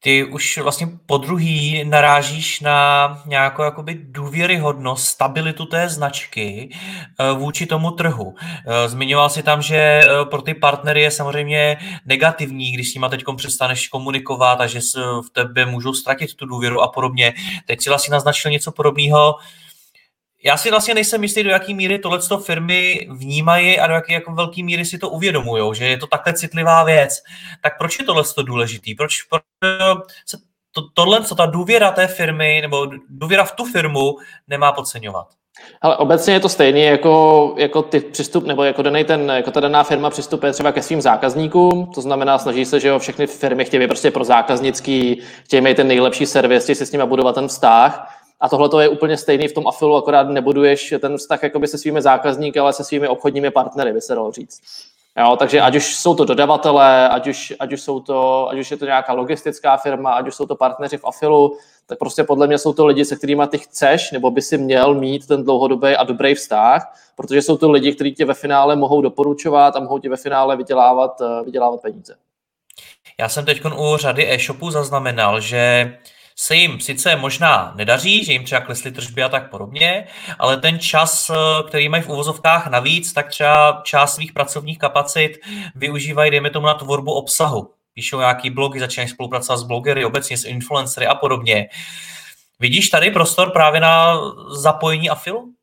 ty 0.05 0.23
už 0.23 0.57
vlastně 0.57 0.87
po 1.05 1.17
druhý 1.17 1.83
narážíš 1.83 2.61
na 2.61 3.21
nějakou 3.25 3.63
jakoby 3.63 3.97
důvěryhodnost, 4.03 5.07
stabilitu 5.07 5.65
té 5.65 5.89
značky 5.89 6.69
eh, 6.71 7.33
vůči 7.33 7.65
tomu 7.65 7.91
trhu. 7.91 8.35
Eh, 8.41 8.89
zmiňoval 8.89 9.29
si 9.29 9.43
tam, 9.43 9.61
že 9.61 9.77
eh, 9.77 10.25
pro 10.25 10.41
ty 10.41 10.53
partnery 10.53 11.01
je 11.01 11.11
samozřejmě 11.11 11.77
negativní, 12.05 12.71
když 12.71 12.91
s 12.91 12.93
nima 12.93 13.09
teď 13.09 13.23
přestaneš 13.37 13.87
komunikovat 13.87 14.61
a 14.61 14.67
že 14.67 14.79
v 15.25 15.29
tebe 15.31 15.65
můžou 15.65 15.93
ztratit 15.93 16.33
tu 16.33 16.45
důvěru 16.45 16.81
a 16.81 16.87
podobně. 16.87 17.33
Teď 17.65 17.81
si 17.81 17.89
vlastně 17.89 18.11
naznačil 18.11 18.51
něco 18.51 18.71
podobného 18.71 19.35
já 20.45 20.57
si 20.57 20.71
vlastně 20.71 20.93
nejsem 20.93 21.23
jistý, 21.23 21.43
do 21.43 21.49
jaké 21.49 21.73
míry 21.73 21.99
tohleto 21.99 22.37
firmy 22.37 23.07
vnímají 23.11 23.79
a 23.79 23.87
do 23.87 23.93
jaké 23.93 24.13
jako 24.13 24.33
velké 24.33 24.63
míry 24.63 24.85
si 24.85 24.97
to 24.97 25.09
uvědomují, 25.09 25.75
že 25.75 25.85
je 25.85 25.97
to 25.97 26.07
takhle 26.07 26.33
citlivá 26.33 26.83
věc. 26.83 27.23
Tak 27.63 27.77
proč 27.77 27.99
je 27.99 28.05
tohle 28.05 28.23
důležitý? 28.43 28.95
Proč, 28.95 29.23
proč 29.23 29.43
se 30.25 30.37
to, 30.71 30.81
tohle, 30.93 31.23
co 31.23 31.35
ta 31.35 31.45
důvěra 31.45 31.91
té 31.91 32.07
firmy 32.07 32.59
nebo 32.61 32.87
důvěra 33.09 33.43
v 33.43 33.51
tu 33.51 33.65
firmu 33.65 34.15
nemá 34.47 34.71
podceňovat? 34.71 35.27
Ale 35.81 35.97
obecně 35.97 36.33
je 36.33 36.39
to 36.39 36.49
stejné 36.49 36.79
jako, 36.79 37.55
jako 37.57 37.81
ty 37.81 37.99
přístup, 37.99 38.45
nebo 38.45 38.63
jako, 38.63 38.81
daný 38.81 39.03
ten, 39.03 39.29
jako 39.29 39.51
ta 39.51 39.59
daná 39.59 39.83
firma 39.83 40.09
přistupuje 40.09 40.53
třeba 40.53 40.71
ke 40.71 40.81
svým 40.81 41.01
zákazníkům, 41.01 41.91
to 41.95 42.01
znamená, 42.01 42.37
snaží 42.37 42.65
se, 42.65 42.79
že 42.79 42.87
jo, 42.87 42.99
všechny 42.99 43.27
firmy 43.27 43.65
chtějí 43.65 43.87
prostě 43.87 44.11
pro 44.11 44.23
zákaznický, 44.23 45.21
chtějí 45.43 45.61
mít 45.61 45.77
ten 45.77 45.87
nejlepší 45.87 46.25
servis, 46.25 46.63
chtějí 46.63 46.75
si 46.75 46.85
s 46.85 46.91
nimi 46.91 47.05
budovat 47.05 47.35
ten 47.35 47.47
vztah 47.47 48.15
a 48.39 48.49
tohle 48.49 48.69
to 48.69 48.79
je 48.79 48.89
úplně 48.89 49.17
stejný 49.17 49.47
v 49.47 49.53
tom 49.53 49.67
afilu, 49.67 49.95
akorát 49.95 50.29
nebuduješ 50.29 50.93
ten 50.99 51.17
vztah 51.17 51.43
jakoby 51.43 51.67
se 51.67 51.77
svými 51.77 52.01
zákazníky, 52.01 52.59
ale 52.59 52.73
se 52.73 52.83
svými 52.83 53.07
obchodními 53.07 53.51
partnery, 53.51 53.93
by 53.93 54.01
se 54.01 54.15
dalo 54.15 54.31
říct. 54.31 54.61
Jo, 55.19 55.35
takže 55.39 55.61
ať 55.61 55.75
už 55.75 55.95
jsou 55.95 56.15
to 56.15 56.25
dodavatelé, 56.25 57.09
ať 57.09 57.27
už, 57.27 57.53
ať, 57.59 57.73
už 57.73 57.81
jsou 57.81 57.99
to, 57.99 58.49
ať 58.49 58.57
už 58.57 58.71
je 58.71 58.77
to 58.77 58.85
nějaká 58.85 59.13
logistická 59.13 59.77
firma, 59.77 60.13
ať 60.13 60.27
už 60.27 60.35
jsou 60.35 60.45
to 60.45 60.55
partneři 60.55 60.97
v 60.97 61.05
afilu, 61.05 61.57
tak 61.87 61.99
prostě 61.99 62.23
podle 62.23 62.47
mě 62.47 62.57
jsou 62.57 62.73
to 62.73 62.85
lidi, 62.85 63.05
se 63.05 63.15
kterými 63.15 63.43
ty 63.47 63.57
chceš, 63.57 64.11
nebo 64.11 64.31
by 64.31 64.41
si 64.41 64.57
měl 64.57 64.93
mít 64.93 65.27
ten 65.27 65.43
dlouhodobý 65.43 65.95
a 65.95 66.03
dobrý 66.03 66.35
vztah, 66.35 66.93
protože 67.15 67.41
jsou 67.41 67.57
to 67.57 67.71
lidi, 67.71 67.95
kteří 67.95 68.13
tě 68.13 68.25
ve 68.25 68.33
finále 68.33 68.75
mohou 68.75 69.01
doporučovat 69.01 69.75
a 69.75 69.79
mohou 69.79 69.99
tě 69.99 70.09
ve 70.09 70.17
finále 70.17 70.57
vydělávat, 70.57 71.21
eh, 71.21 71.43
vydělávat 71.43 71.81
peníze. 71.81 72.15
Já 73.19 73.29
jsem 73.29 73.45
teď 73.45 73.61
u 73.65 73.97
řady 73.97 74.33
e-shopů 74.33 74.71
zaznamenal, 74.71 75.39
že 75.39 75.93
se 76.37 76.55
jim 76.55 76.79
sice 76.79 77.15
možná 77.15 77.73
nedaří, 77.75 78.25
že 78.25 78.31
jim 78.31 78.43
třeba 78.43 78.61
klesly 78.61 78.91
tržby 78.91 79.23
a 79.23 79.29
tak 79.29 79.49
podobně, 79.49 80.07
ale 80.39 80.57
ten 80.57 80.79
čas, 80.79 81.29
eh, 81.29 81.35
který 81.67 81.89
mají 81.89 82.03
v 82.03 82.09
uvozovkách 82.09 82.67
navíc, 82.67 83.13
tak 83.13 83.29
třeba 83.29 83.81
část 83.85 84.15
svých 84.15 84.33
pracovních 84.33 84.77
kapacit 84.77 85.37
využívají, 85.75 86.31
dejme 86.31 86.49
tomu, 86.49 86.65
na 86.65 86.73
tvorbu 86.73 87.11
obsahu. 87.11 87.71
Píšou 87.93 88.19
nějaký 88.19 88.49
blogy, 88.49 88.79
začínají 88.79 89.09
spolupracovat 89.09 89.57
s 89.57 89.63
blogery, 89.63 90.05
obecně 90.05 90.37
s 90.37 90.45
influencery 90.45 91.07
a 91.07 91.15
podobně. 91.15 91.67
Vidíš 92.59 92.89
tady 92.89 93.11
prostor 93.11 93.51
právě 93.51 93.79
na 93.79 94.21
zapojení 94.49 95.09
afilu? 95.09 95.53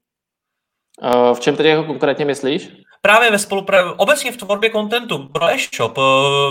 V 1.35 1.41
čem 1.41 1.57
tedy 1.57 1.69
jako 1.69 1.85
konkrétně 1.85 2.25
myslíš? 2.25 2.69
Právě 3.01 3.31
ve 3.31 3.39
spolupráci, 3.39 3.95
obecně 3.97 4.33
v 4.33 4.37
tvorbě 4.37 4.71
kontentu 4.71 5.29
pro 5.29 5.49
e-shop, 5.51 5.99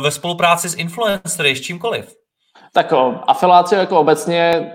ve 0.02 0.12
spolupráci 0.12 0.70
s 0.70 0.76
influencery, 0.76 1.56
s 1.56 1.62
čímkoliv. 1.62 2.21
Tak 2.74 2.94
afiláci 3.28 3.76
jako 3.76 4.00
obecně 4.00 4.72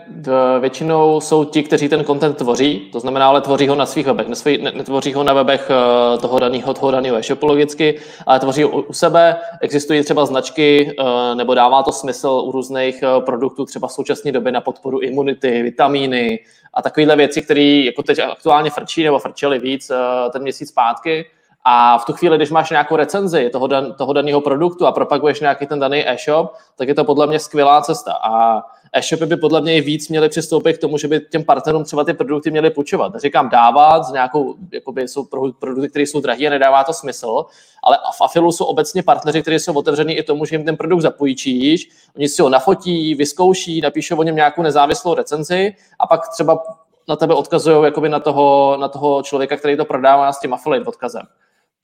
většinou 0.61 1.21
jsou 1.21 1.45
ti, 1.45 1.63
kteří 1.63 1.89
ten 1.89 2.05
content 2.05 2.37
tvoří, 2.37 2.89
to 2.93 3.01
znamená, 3.01 3.29
ale 3.29 3.41
tvoří 3.41 3.69
ho 3.69 3.75
na 3.75 3.87
svých 3.87 4.07
webech, 4.07 4.27
netvoří 4.61 5.15
ho 5.15 5.25
na 5.25 5.33
webech 5.33 5.71
eh, 5.71 6.19
toho 6.19 6.39
daného, 6.39 6.75
toho 6.75 6.91
daného 6.91 7.17
e-shopu 7.17 7.47
logicky, 7.47 8.01
ale 8.27 8.41
tvoří 8.41 8.63
ho 8.63 8.69
u 8.69 8.93
sebe. 8.93 9.37
Existují 9.61 10.03
třeba 10.03 10.27
značky, 10.27 10.97
eh, 11.01 11.35
nebo 11.35 11.55
dává 11.55 11.83
to 11.83 11.93
smysl 11.93 12.43
u 12.45 12.53
různých 12.53 13.03
eh, 13.03 13.21
produktů, 13.21 13.65
třeba 13.65 13.89
v 13.89 13.93
současné 13.93 14.33
době 14.33 14.53
na 14.53 14.61
podporu 14.61 15.01
imunity, 15.01 15.63
vitamíny 15.63 16.39
a 16.75 16.83
takovéhle 16.83 17.17
věci, 17.17 17.43
které 17.43 17.83
jako 17.87 18.03
teď 18.03 18.19
aktuálně 18.19 18.71
frčí 18.71 19.05
nebo 19.05 19.19
frčely 19.19 19.59
víc 19.59 19.91
ten 20.33 20.43
měsíc 20.43 20.69
zpátky 20.69 21.27
a 21.69 21.99
v 21.99 22.05
tu 22.05 22.13
chvíli, 22.13 22.37
když 22.37 22.51
máš 22.51 22.71
nějakou 22.71 22.97
recenzi 22.97 23.51
toho, 23.51 23.67
dan, 23.67 23.93
toho 23.93 24.13
daného 24.13 24.41
produktu 24.41 24.87
a 24.87 24.93
propaguješ 24.93 25.41
nějaký 25.41 25.67
ten 25.67 25.79
daný 25.79 26.09
e-shop, 26.09 26.55
tak 26.77 26.89
je 26.89 26.95
to 26.95 27.05
podle 27.05 27.27
mě 27.27 27.39
skvělá 27.39 27.83
cesta. 27.83 28.13
A 28.13 28.63
e-shopy 28.93 29.27
by 29.27 29.37
podle 29.37 29.61
mě 29.61 29.77
i 29.77 29.81
víc 29.81 30.09
měly 30.09 30.29
přistoupit 30.29 30.79
k 30.79 30.81
tomu, 30.81 30.99
že 30.99 31.09
by 31.09 31.21
těm 31.21 31.45
partnerům 31.45 31.85
třeba 31.85 32.05
ty 32.05 32.15
produkty 32.15 32.51
měly 32.51 32.71
půjčovat. 32.71 33.13
Říkám 33.17 33.49
dávat, 33.49 34.05
z 34.05 34.13
nějakou, 34.13 34.55
jakoby 34.73 35.09
jsou 35.09 35.25
produkty, 35.59 35.89
které 35.89 36.03
jsou 36.03 36.21
drahé 36.21 36.47
a 36.47 36.51
nedává 36.51 36.85
to 36.85 36.93
smysl, 36.93 37.45
ale 37.83 37.99
v 38.17 38.21
Afilu 38.21 38.53
jsou 38.53 38.65
obecně 38.65 39.03
partneři, 39.03 39.43
kteří 39.43 39.59
jsou 39.59 39.73
otevření 39.73 40.15
i 40.15 40.23
tomu, 40.23 40.45
že 40.45 40.55
jim 40.55 40.65
ten 40.65 40.77
produkt 40.77 41.01
zapůjčíš, 41.01 41.89
oni 42.17 42.29
si 42.29 42.43
ho 42.43 42.49
nafotí, 42.49 43.15
vyzkouší, 43.15 43.81
napíšou 43.81 44.17
o 44.19 44.23
něm 44.23 44.37
nějakou 44.37 44.63
nezávislou 44.63 45.15
recenzi 45.15 45.75
a 45.99 46.07
pak 46.07 46.29
třeba 46.29 46.63
na 47.09 47.17
tebe 47.17 47.35
odkazují 47.35 47.93
na 48.09 48.21
toho, 48.21 48.77
na 48.81 48.89
toho 48.89 49.23
člověka, 49.23 49.57
který 49.57 49.77
to 49.77 49.85
prodává 49.85 50.33
s 50.33 50.41
tím 50.41 50.55
affiliate 50.55 50.89
odkazem 50.89 51.23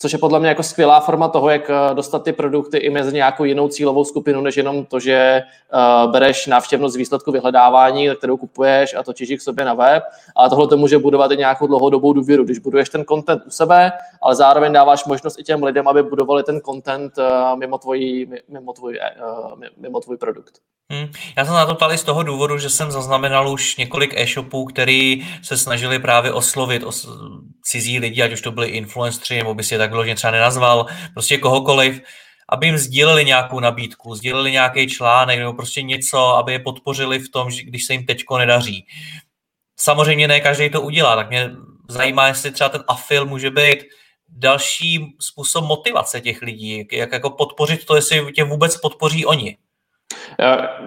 což 0.02 0.12
je 0.12 0.18
podle 0.18 0.40
mě 0.40 0.48
jako 0.48 0.62
skvělá 0.62 1.00
forma 1.00 1.28
toho, 1.28 1.50
jak 1.50 1.70
eh, 1.70 1.94
dostat 1.94 2.24
ty 2.24 2.32
produkty 2.32 2.78
i 2.78 2.90
mezi 2.90 3.14
nějakou 3.14 3.44
jinou 3.44 3.68
cílovou 3.68 4.04
skupinu, 4.04 4.40
než 4.40 4.56
jenom 4.56 4.84
to, 4.84 5.00
že 5.00 5.42
uh, 5.42 6.12
bereš 6.12 6.46
návštěvnost 6.46 6.94
z 6.94 6.96
výsledku 6.96 7.32
vyhledávání, 7.32 8.08
kterou 8.18 8.36
kupuješ 8.36 8.94
a 8.94 9.02
točíš 9.02 9.28
ji 9.28 9.38
k 9.38 9.42
sobě 9.42 9.64
na 9.64 9.74
web, 9.74 10.02
ale 10.36 10.50
tohle 10.50 10.68
to 10.68 10.76
může 10.76 10.98
budovat 10.98 11.30
i 11.32 11.36
nějakou 11.36 11.66
dlouhodobou 11.66 12.12
důvěru, 12.12 12.44
když 12.44 12.58
buduješ 12.58 12.88
ten 12.88 13.04
content 13.04 13.42
u 13.46 13.50
sebe, 13.50 13.92
ale 14.22 14.34
zároveň 14.34 14.72
dáváš 14.72 15.04
možnost 15.04 15.38
i 15.38 15.42
těm 15.42 15.62
lidem, 15.62 15.88
aby 15.88 16.02
budovali 16.02 16.42
ten 16.42 16.60
content 16.60 17.12
uh, 17.18 17.58
mimo, 17.58 17.78
tvojí, 17.78 18.26
mimo, 18.48 18.72
tvůj, 18.72 18.98
mimo 19.76 20.00
tvůj 20.00 20.16
produkt. 20.16 20.52
Hmm. 20.92 21.08
Já 21.36 21.44
jsem 21.44 21.54
na 21.54 21.66
to 21.66 21.74
ptal 21.74 21.98
z 21.98 22.02
toho 22.02 22.22
důvodu, 22.22 22.58
že 22.58 22.70
jsem 22.70 22.90
zaznamenal 22.90 23.52
už 23.52 23.76
několik 23.76 24.20
e-shopů, 24.20 24.64
který 24.64 25.28
se 25.42 25.56
snažili 25.56 25.98
právě 25.98 26.32
oslovit 26.32 26.82
os- 26.82 27.08
cizí 27.62 27.98
lidi, 27.98 28.22
ať 28.22 28.32
už 28.32 28.40
to 28.40 28.50
byli 28.50 28.68
influenceri, 28.68 29.38
nebo 29.38 29.54
by 29.54 29.62
si 29.62 29.74
je 29.74 29.78
tak 29.78 29.91
vyloženě 29.92 30.14
třeba 30.14 30.30
nenazval, 30.30 30.86
prostě 31.12 31.38
kohokoliv, 31.38 32.00
aby 32.48 32.66
jim 32.66 32.78
sdíleli 32.78 33.24
nějakou 33.24 33.60
nabídku, 33.60 34.14
sdíleli 34.14 34.52
nějaký 34.52 34.86
článek 34.86 35.38
nebo 35.38 35.52
prostě 35.52 35.82
něco, 35.82 36.18
aby 36.18 36.52
je 36.52 36.58
podpořili 36.58 37.18
v 37.18 37.28
tom, 37.28 37.50
že 37.50 37.62
když 37.62 37.84
se 37.84 37.92
jim 37.92 38.06
teďko 38.06 38.38
nedaří. 38.38 38.86
Samozřejmě 39.76 40.28
ne 40.28 40.40
každý 40.40 40.70
to 40.70 40.82
udělá, 40.82 41.16
tak 41.16 41.28
mě 41.28 41.50
zajímá, 41.88 42.26
jestli 42.26 42.50
třeba 42.50 42.68
ten 42.68 42.84
afil 42.88 43.26
může 43.26 43.50
být 43.50 43.78
další 44.28 45.16
způsob 45.20 45.64
motivace 45.64 46.20
těch 46.20 46.42
lidí, 46.42 46.88
jak 46.92 47.12
jako 47.12 47.30
podpořit 47.30 47.84
to, 47.84 47.96
jestli 47.96 48.32
tě 48.32 48.44
vůbec 48.44 48.76
podpoří 48.76 49.26
oni. 49.26 49.56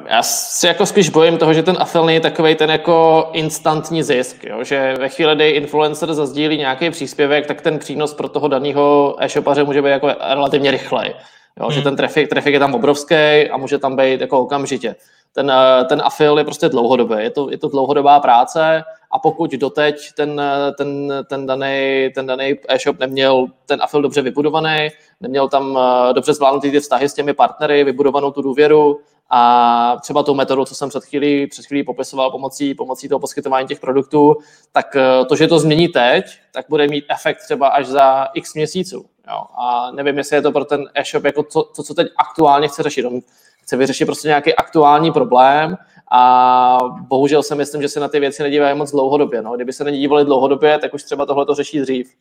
Já 0.06 0.24
si 0.24 0.68
jako 0.68 0.86
spíš 0.86 1.10
bojím 1.10 1.38
toho, 1.38 1.54
že 1.54 1.64
ten 1.64 1.78
afil 1.80 2.10
je 2.10 2.20
takový 2.20 2.56
ten 2.56 2.70
jako 2.70 3.30
instantní 3.34 4.04
zisk, 4.04 4.44
jo? 4.44 4.64
že 4.64 4.96
ve 5.00 5.10
chvíli, 5.10 5.36
kdy 5.36 5.50
influencer 5.50 6.14
zazdílí 6.14 6.58
nějaký 6.58 6.90
příspěvek, 6.90 7.48
tak 7.48 7.62
ten 7.62 7.80
přínos 7.80 8.14
pro 8.14 8.30
toho 8.30 8.48
daného 8.48 9.16
e-shopaře 9.20 9.64
může 9.64 9.82
být 9.82 9.90
jako 9.90 10.08
relativně 10.08 10.72
rychlej. 10.72 11.14
Jo? 11.60 11.66
Hmm. 11.66 11.72
Že 11.72 11.82
ten 11.82 11.96
trafik, 11.96 12.30
trafik 12.30 12.54
je 12.54 12.60
tam 12.60 12.76
obrovský 12.76 13.16
a 13.52 13.58
může 13.58 13.78
tam 13.78 13.96
být 13.96 14.22
jako 14.22 14.40
okamžitě. 14.40 14.96
Ten, 15.34 15.52
ten 15.90 16.02
afil 16.06 16.38
je 16.38 16.44
prostě 16.44 16.70
dlouhodobý, 16.70 17.16
je 17.20 17.30
to, 17.30 17.52
je 17.52 17.58
to 17.58 17.70
dlouhodobá 17.70 18.20
práce 18.20 18.84
a 19.12 19.20
pokud 19.20 19.52
doteď 19.52 19.96
ten, 20.18 20.42
ten, 20.78 21.14
ten 21.30 21.46
daný 21.46 22.10
ten 22.16 22.26
daný 22.26 22.56
e-shop 22.68 23.00
neměl 23.00 23.48
ten 23.66 23.80
afil 23.82 24.02
dobře 24.02 24.22
vybudovaný, 24.22 24.88
neměl 25.22 25.50
tam 25.50 25.80
dobře 26.14 26.34
zvládnutý 26.34 26.72
ty 26.72 26.80
vztahy 26.80 27.10
s 27.10 27.14
těmi 27.14 27.34
partnery, 27.34 27.84
vybudovanou 27.84 28.32
tu 28.32 28.42
důvěru, 28.42 29.00
a 29.30 29.98
třeba 30.02 30.24
tou 30.24 30.34
metodou, 30.34 30.66
co 30.66 30.76
jsem 30.76 30.90
před 30.90 31.06
chvílí, 31.06 31.48
před 31.48 31.66
chvílí 31.66 31.84
popisoval 31.84 32.32
pomocí, 32.32 32.74
pomocí 32.74 33.10
toho 33.10 33.20
poskytování 33.20 33.68
těch 33.68 33.80
produktů, 33.80 34.36
tak 34.72 34.96
eh, 34.96 35.26
to, 35.26 35.36
že 35.36 35.48
to 35.48 35.60
změní 35.60 35.88
teď, 35.88 36.26
tak 36.52 36.66
bude 36.70 36.88
mít 36.88 37.06
efekt 37.10 37.38
třeba 37.44 37.68
až 37.68 37.88
za 37.88 38.28
x 38.34 38.54
měsíců. 38.54 39.06
Jo. 39.28 39.44
A 39.58 39.92
nevím, 39.92 40.18
jestli 40.18 40.36
je 40.36 40.42
to 40.42 40.52
pro 40.52 40.66
ten 40.66 40.90
e-shop 40.94 41.24
jako 41.24 41.44
to, 41.44 41.64
to, 41.64 41.84
co 41.84 41.94
teď 41.94 42.08
aktuálně 42.18 42.68
chce 42.68 42.84
řešit. 42.84 43.06
On 43.06 43.22
chce 43.62 43.78
vyřešit 43.78 44.06
prostě 44.06 44.28
nějaký 44.28 44.56
aktuální 44.56 45.12
problém 45.12 45.78
a 46.12 46.80
bohužel 47.02 47.44
si 47.44 47.56
myslím, 47.56 47.82
že 47.82 47.90
se 47.90 48.00
na 48.00 48.08
ty 48.08 48.20
věci 48.20 48.44
nedívají 48.44 48.78
moc 48.78 48.92
dlouhodobě. 48.92 49.42
No. 49.42 49.56
Kdyby 49.56 49.74
se 49.74 49.84
nedívali 49.84 50.26
dlouhodobě, 50.26 50.80
tak 50.80 50.94
už 50.94 51.04
třeba 51.04 51.26
tohle 51.26 51.46
to 51.46 51.56
řeší 51.56 51.80
dřív. 51.80 52.14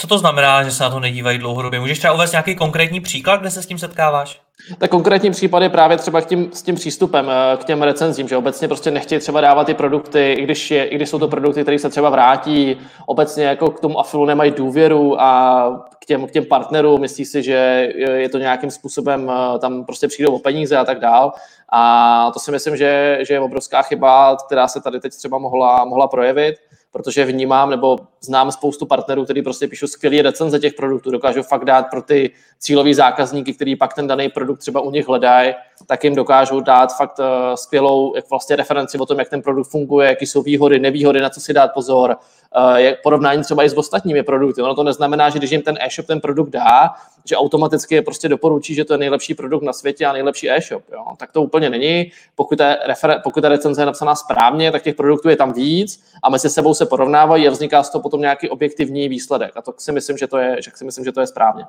Co 0.00 0.06
to 0.06 0.18
znamená, 0.18 0.62
že 0.62 0.70
se 0.70 0.82
na 0.82 0.90
to 0.90 1.00
nedívají 1.00 1.38
dlouhodobě? 1.38 1.80
Můžeš 1.80 1.98
třeba 1.98 2.14
uvést 2.14 2.32
nějaký 2.32 2.56
konkrétní 2.56 3.00
příklad, 3.00 3.40
kde 3.40 3.50
se 3.50 3.62
s 3.62 3.66
tím 3.66 3.78
setkáváš? 3.78 4.40
Tak 4.78 4.90
konkrétní 4.90 5.30
případ 5.30 5.62
je 5.62 5.68
právě 5.68 5.96
třeba 5.96 6.20
k 6.20 6.26
tím, 6.26 6.50
s 6.52 6.62
tím 6.62 6.74
přístupem 6.74 7.30
eh, 7.30 7.56
k 7.56 7.64
těm 7.64 7.82
recenzím, 7.82 8.28
že 8.28 8.36
obecně 8.36 8.68
prostě 8.68 8.90
nechtějí 8.90 9.20
třeba 9.20 9.40
dávat 9.40 9.64
ty 9.64 9.74
produkty, 9.74 10.32
i 10.32 10.42
když, 10.42 10.70
je, 10.70 10.84
i 10.84 10.96
když 10.96 11.08
jsou 11.08 11.18
to 11.18 11.28
produkty, 11.28 11.62
které 11.62 11.78
se 11.78 11.90
třeba 11.90 12.10
vrátí, 12.10 12.76
obecně 13.06 13.44
jako 13.44 13.70
k 13.70 13.80
tomu 13.80 14.00
afilu 14.00 14.24
nemají 14.24 14.50
důvěru 14.50 15.20
a 15.20 15.90
k 16.02 16.04
těm, 16.06 16.26
k 16.26 16.30
těm 16.30 16.44
partnerům 16.44 17.00
myslí 17.00 17.24
si, 17.24 17.42
že 17.42 17.88
je 17.96 18.28
to 18.28 18.38
nějakým 18.38 18.70
způsobem, 18.70 19.32
eh, 19.32 19.58
tam 19.58 19.84
prostě 19.84 20.08
přijdou 20.08 20.34
o 20.34 20.38
peníze 20.38 20.76
a 20.76 20.84
tak 20.84 21.00
dál. 21.00 21.32
A 21.72 22.30
to 22.34 22.40
si 22.40 22.50
myslím, 22.50 22.76
že, 22.76 23.18
že 23.28 23.34
je 23.34 23.40
obrovská 23.40 23.82
chyba, 23.82 24.36
která 24.46 24.68
se 24.68 24.80
tady 24.80 25.00
teď 25.00 25.12
třeba 25.16 25.38
mohla, 25.38 25.84
mohla 25.84 26.08
projevit 26.08 26.56
protože 26.92 27.24
vnímám 27.24 27.70
nebo 27.70 27.98
znám 28.20 28.52
spoustu 28.52 28.86
partnerů, 28.86 29.24
kteří 29.24 29.42
prostě 29.42 29.68
píšou 29.68 29.86
skvělé 29.86 30.22
recenze 30.22 30.58
těch 30.58 30.74
produktů, 30.74 31.10
dokážou 31.10 31.42
fakt 31.42 31.64
dát 31.64 31.82
pro 31.90 32.02
ty 32.02 32.30
cílový 32.58 32.94
zákazníky, 32.94 33.54
který 33.54 33.76
pak 33.76 33.94
ten 33.94 34.06
daný 34.06 34.28
produkt 34.28 34.58
třeba 34.58 34.80
u 34.80 34.90
nich 34.90 35.08
hledají, 35.08 35.54
tak 35.86 36.04
jim 36.04 36.14
dokážou 36.14 36.60
dát 36.60 36.96
fakt 36.96 37.18
uh, 37.18 37.24
skvělou 37.54 38.16
jak 38.16 38.30
vlastně 38.30 38.56
referenci 38.56 38.98
o 38.98 39.06
tom, 39.06 39.18
jak 39.18 39.28
ten 39.28 39.42
produkt 39.42 39.68
funguje, 39.68 40.08
jaký 40.08 40.26
jsou 40.26 40.42
výhody, 40.42 40.78
nevýhody, 40.78 41.20
na 41.20 41.30
co 41.30 41.40
si 41.40 41.52
dát 41.52 41.70
pozor, 41.74 42.16
uh, 42.56 42.74
jak 42.76 43.02
porovnání 43.02 43.42
třeba 43.42 43.64
i 43.64 43.68
s 43.68 43.78
ostatními 43.78 44.22
produkty. 44.22 44.62
Ono 44.62 44.74
to 44.74 44.82
neznamená, 44.82 45.30
že 45.30 45.38
když 45.38 45.50
jim 45.50 45.62
ten 45.62 45.78
e-shop 45.80 46.06
ten 46.06 46.20
produkt 46.20 46.50
dá, 46.50 46.90
že 47.24 47.36
automaticky 47.36 47.94
je 47.94 48.02
prostě 48.02 48.28
doporučí, 48.28 48.74
že 48.74 48.84
to 48.84 48.94
je 48.94 48.98
nejlepší 48.98 49.34
produkt 49.34 49.62
na 49.62 49.72
světě 49.72 50.06
a 50.06 50.12
nejlepší 50.12 50.50
e-shop. 50.50 50.84
Jo? 50.92 51.04
Tak 51.16 51.32
to 51.32 51.42
úplně 51.42 51.70
není. 51.70 52.12
Pokud 52.34 52.56
ta, 52.56 52.74
refer- 52.88 53.20
pokud 53.22 53.40
ta 53.40 53.48
recenze 53.48 53.82
je 53.82 53.86
napsaná 53.86 54.14
správně, 54.14 54.72
tak 54.72 54.82
těch 54.82 54.94
produktů 54.94 55.28
je 55.28 55.36
tam 55.36 55.52
víc 55.52 56.04
a 56.22 56.30
mezi 56.30 56.50
sebou 56.50 56.74
se 56.74 56.86
porovnávají 56.86 57.48
a 57.48 57.50
vzniká 57.50 57.82
z 57.82 57.90
toho 57.90 58.02
potom 58.02 58.20
nějaký 58.20 58.48
objektivní 58.48 59.08
výsledek. 59.08 59.52
A 59.56 59.62
to 59.62 59.74
si 59.78 59.92
myslím, 59.92 60.18
že 60.18 60.26
to 60.26 60.38
je, 60.38 60.56
že 60.62 60.70
si 60.74 60.84
myslím, 60.84 61.04
že 61.04 61.12
to 61.12 61.20
je 61.20 61.26
správně. 61.26 61.64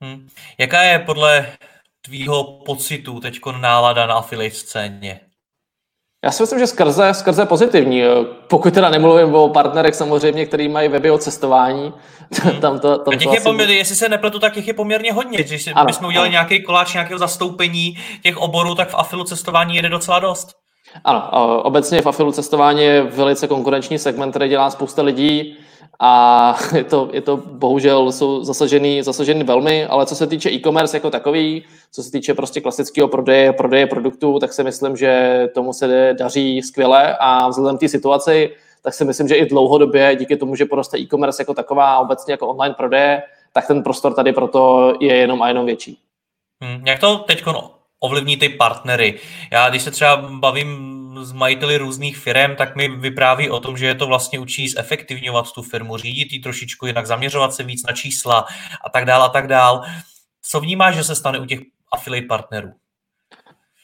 Hmm. 0.00 0.28
Jaká 0.58 0.82
je 0.82 0.98
podle 0.98 1.52
tvýho 2.00 2.44
pocitu 2.44 3.20
teď 3.20 3.38
nálada 3.60 4.06
na 4.06 4.14
affiliate 4.14 4.56
scéně? 4.56 5.20
Já 6.26 6.32
si 6.32 6.42
myslím, 6.42 6.58
že 6.58 6.66
skrze, 6.66 7.14
skrze 7.14 7.46
pozitivní. 7.46 8.02
Pokud 8.48 8.74
teda 8.74 8.90
nemluvím 8.90 9.34
o 9.34 9.48
partnerech 9.48 9.94
samozřejmě, 9.94 10.46
který 10.46 10.68
mají 10.68 10.88
weby 10.88 11.10
o 11.10 11.18
cestování. 11.18 11.92
Tam 12.60 12.78
to, 12.78 12.98
tam 12.98 13.18
těch 13.18 13.28
to 13.28 13.34
je 13.34 13.40
poměrně, 13.40 13.74
jestli 13.74 13.96
se 13.96 14.08
nepletu, 14.08 14.38
tak 14.38 14.54
těch 14.54 14.68
je 14.68 14.74
poměrně 14.74 15.12
hodně. 15.12 15.38
Když 15.38 15.66
ano, 15.74 15.86
bychom 15.86 16.06
udělali 16.06 16.28
ano. 16.28 16.32
nějaký 16.32 16.62
koláč 16.62 16.94
nějakého 16.94 17.18
zastoupení 17.18 17.98
těch 18.22 18.36
oborů, 18.36 18.74
tak 18.74 18.88
v 18.88 18.94
afilu 18.94 19.24
cestování 19.24 19.76
jede 19.76 19.88
docela 19.88 20.18
dost. 20.18 20.48
Ano, 21.04 21.30
obecně 21.62 22.02
v 22.02 22.06
afilu 22.06 22.32
cestování 22.32 22.82
je 22.82 23.02
velice 23.02 23.48
konkurenční 23.48 23.98
segment, 23.98 24.30
který 24.30 24.48
dělá 24.48 24.70
spousta 24.70 25.02
lidí 25.02 25.56
a 26.00 26.54
je 26.76 26.84
to, 26.84 27.08
je 27.12 27.20
to 27.20 27.36
bohužel 27.36 28.12
jsou 28.12 28.44
zasažený, 28.44 29.02
zasažený 29.02 29.44
velmi, 29.44 29.86
ale 29.86 30.06
co 30.06 30.16
se 30.16 30.26
týče 30.26 30.50
e-commerce 30.50 30.96
jako 30.96 31.10
takový, 31.10 31.64
co 31.92 32.02
se 32.02 32.10
týče 32.12 32.34
prostě 32.34 32.60
klasického 32.60 33.08
prodeje, 33.08 33.52
prodeje 33.52 33.86
produktů, 33.86 34.38
tak 34.38 34.52
si 34.52 34.64
myslím, 34.64 34.96
že 34.96 35.42
tomu 35.54 35.72
se 35.72 36.14
daří 36.18 36.62
skvěle 36.62 37.16
a 37.20 37.48
vzhledem 37.48 37.76
k 37.76 37.80
té 37.80 37.88
situaci, 37.88 38.50
tak 38.82 38.94
si 38.94 39.04
myslím, 39.04 39.28
že 39.28 39.34
i 39.34 39.46
dlouhodobě 39.46 40.16
díky 40.16 40.36
tomu, 40.36 40.56
že 40.56 40.64
poroste 40.64 40.98
e-commerce 40.98 41.42
jako 41.42 41.54
taková 41.54 41.98
obecně 41.98 42.32
jako 42.32 42.48
online 42.48 42.74
prodeje, 42.74 43.22
tak 43.52 43.66
ten 43.66 43.82
prostor 43.82 44.14
tady 44.14 44.32
proto 44.32 44.92
je 45.00 45.16
jenom 45.16 45.42
a 45.42 45.48
jenom 45.48 45.66
větší. 45.66 45.98
Hmm, 46.62 46.86
jak 46.86 47.00
to 47.00 47.18
teď 47.18 47.44
ovlivní 48.00 48.36
ty 48.36 48.48
partnery? 48.48 49.20
Já 49.52 49.70
když 49.70 49.82
se 49.82 49.90
třeba 49.90 50.16
bavím 50.16 50.95
s 51.24 51.32
majiteli 51.32 51.76
různých 51.76 52.16
firm, 52.16 52.56
tak 52.56 52.76
mi 52.76 52.88
vypráví 52.88 53.50
o 53.50 53.60
tom, 53.60 53.76
že 53.76 53.86
je 53.86 53.94
to 53.94 54.06
vlastně 54.06 54.38
učí 54.38 54.68
zefektivňovat 54.68 55.52
tu 55.52 55.62
firmu, 55.62 55.96
řídit 55.96 56.32
ji 56.32 56.38
trošičku 56.38 56.86
jinak, 56.86 57.06
zaměřovat 57.06 57.54
se 57.54 57.62
víc 57.62 57.86
na 57.86 57.92
čísla 57.92 58.46
a 58.84 58.90
tak 58.90 59.04
dál 59.04 59.22
a 59.22 59.28
tak 59.28 59.46
dál. 59.46 59.82
Co 60.42 60.60
vnímáš, 60.60 60.94
že 60.94 61.04
se 61.04 61.14
stane 61.14 61.38
u 61.38 61.44
těch 61.44 61.60
affiliate 61.92 62.26
partnerů? 62.26 62.68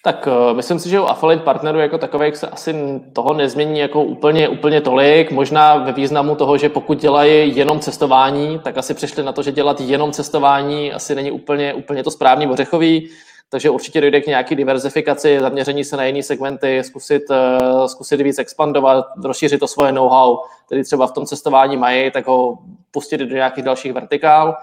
Tak 0.04 0.26
uh, 0.26 0.56
myslím 0.56 0.78
si, 0.78 0.88
že 0.88 1.00
u 1.00 1.04
affiliate 1.04 1.44
partnerů 1.44 1.78
jako 1.78 1.98
takových 1.98 2.36
se 2.36 2.48
asi 2.48 2.74
toho 3.12 3.34
nezmění 3.34 3.78
jako 3.78 4.04
úplně, 4.04 4.48
úplně 4.48 4.80
tolik. 4.80 5.30
Možná 5.30 5.76
ve 5.76 5.92
významu 5.92 6.34
toho, 6.34 6.58
že 6.58 6.68
pokud 6.68 6.98
dělají 6.98 7.56
jenom 7.56 7.80
cestování, 7.80 8.58
tak 8.58 8.78
asi 8.78 8.94
přišli 8.94 9.22
na 9.22 9.32
to, 9.32 9.42
že 9.42 9.52
dělat 9.52 9.80
jenom 9.80 10.12
cestování 10.12 10.92
asi 10.92 11.14
není 11.14 11.30
úplně, 11.30 11.74
úplně 11.74 12.04
to 12.04 12.10
správný 12.10 12.46
ořechový. 12.46 13.10
Takže 13.52 13.70
určitě 13.70 14.00
dojde 14.00 14.20
k 14.20 14.26
nějaké 14.26 14.54
diverzifikaci, 14.54 15.40
zaměření 15.40 15.84
se 15.84 15.96
na 15.96 16.04
jiné 16.04 16.22
segmenty, 16.22 16.84
zkusit, 16.84 17.22
uh, 17.30 17.86
zkusit 17.86 18.20
víc 18.20 18.38
expandovat, 18.38 19.06
rozšířit 19.24 19.60
to 19.60 19.68
svoje 19.68 19.92
know-how, 19.92 20.38
který 20.66 20.84
třeba 20.84 21.06
v 21.06 21.12
tom 21.12 21.26
cestování 21.26 21.76
mají, 21.76 22.10
tak 22.10 22.26
ho 22.26 22.58
pustit 22.90 23.18
do 23.18 23.34
nějakých 23.34 23.64
dalších 23.64 23.92
vertikál. 23.92 24.56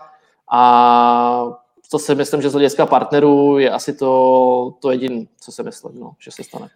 A 0.52 1.44
to 1.92 2.00
si 2.00 2.16
myslím, 2.16 2.42
že 2.42 2.50
z 2.50 2.54
hlediska 2.54 2.86
partnerů 2.86 3.60
je 3.60 3.72
asi 3.72 3.94
to, 3.94 4.74
to 4.82 4.92
jediné, 4.92 5.26
co 5.42 5.52
si 5.52 5.64
myslím, 5.64 6.00
no, 6.00 6.12
že 6.20 6.32
se 6.32 6.44
stane. 6.44 6.68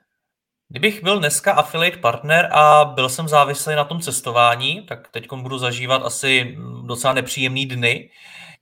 Kdybych 0.69 1.03
byl 1.03 1.19
dneska 1.19 1.53
affiliate 1.53 1.97
partner 1.97 2.49
a 2.51 2.85
byl 2.85 3.09
jsem 3.09 3.27
závislý 3.27 3.75
na 3.75 3.83
tom 3.83 3.99
cestování, 3.99 4.81
tak 4.81 5.07
teď 5.11 5.33
budu 5.33 5.57
zažívat 5.57 6.01
asi 6.05 6.57
docela 6.85 7.13
nepříjemný 7.13 7.65
dny. 7.65 8.09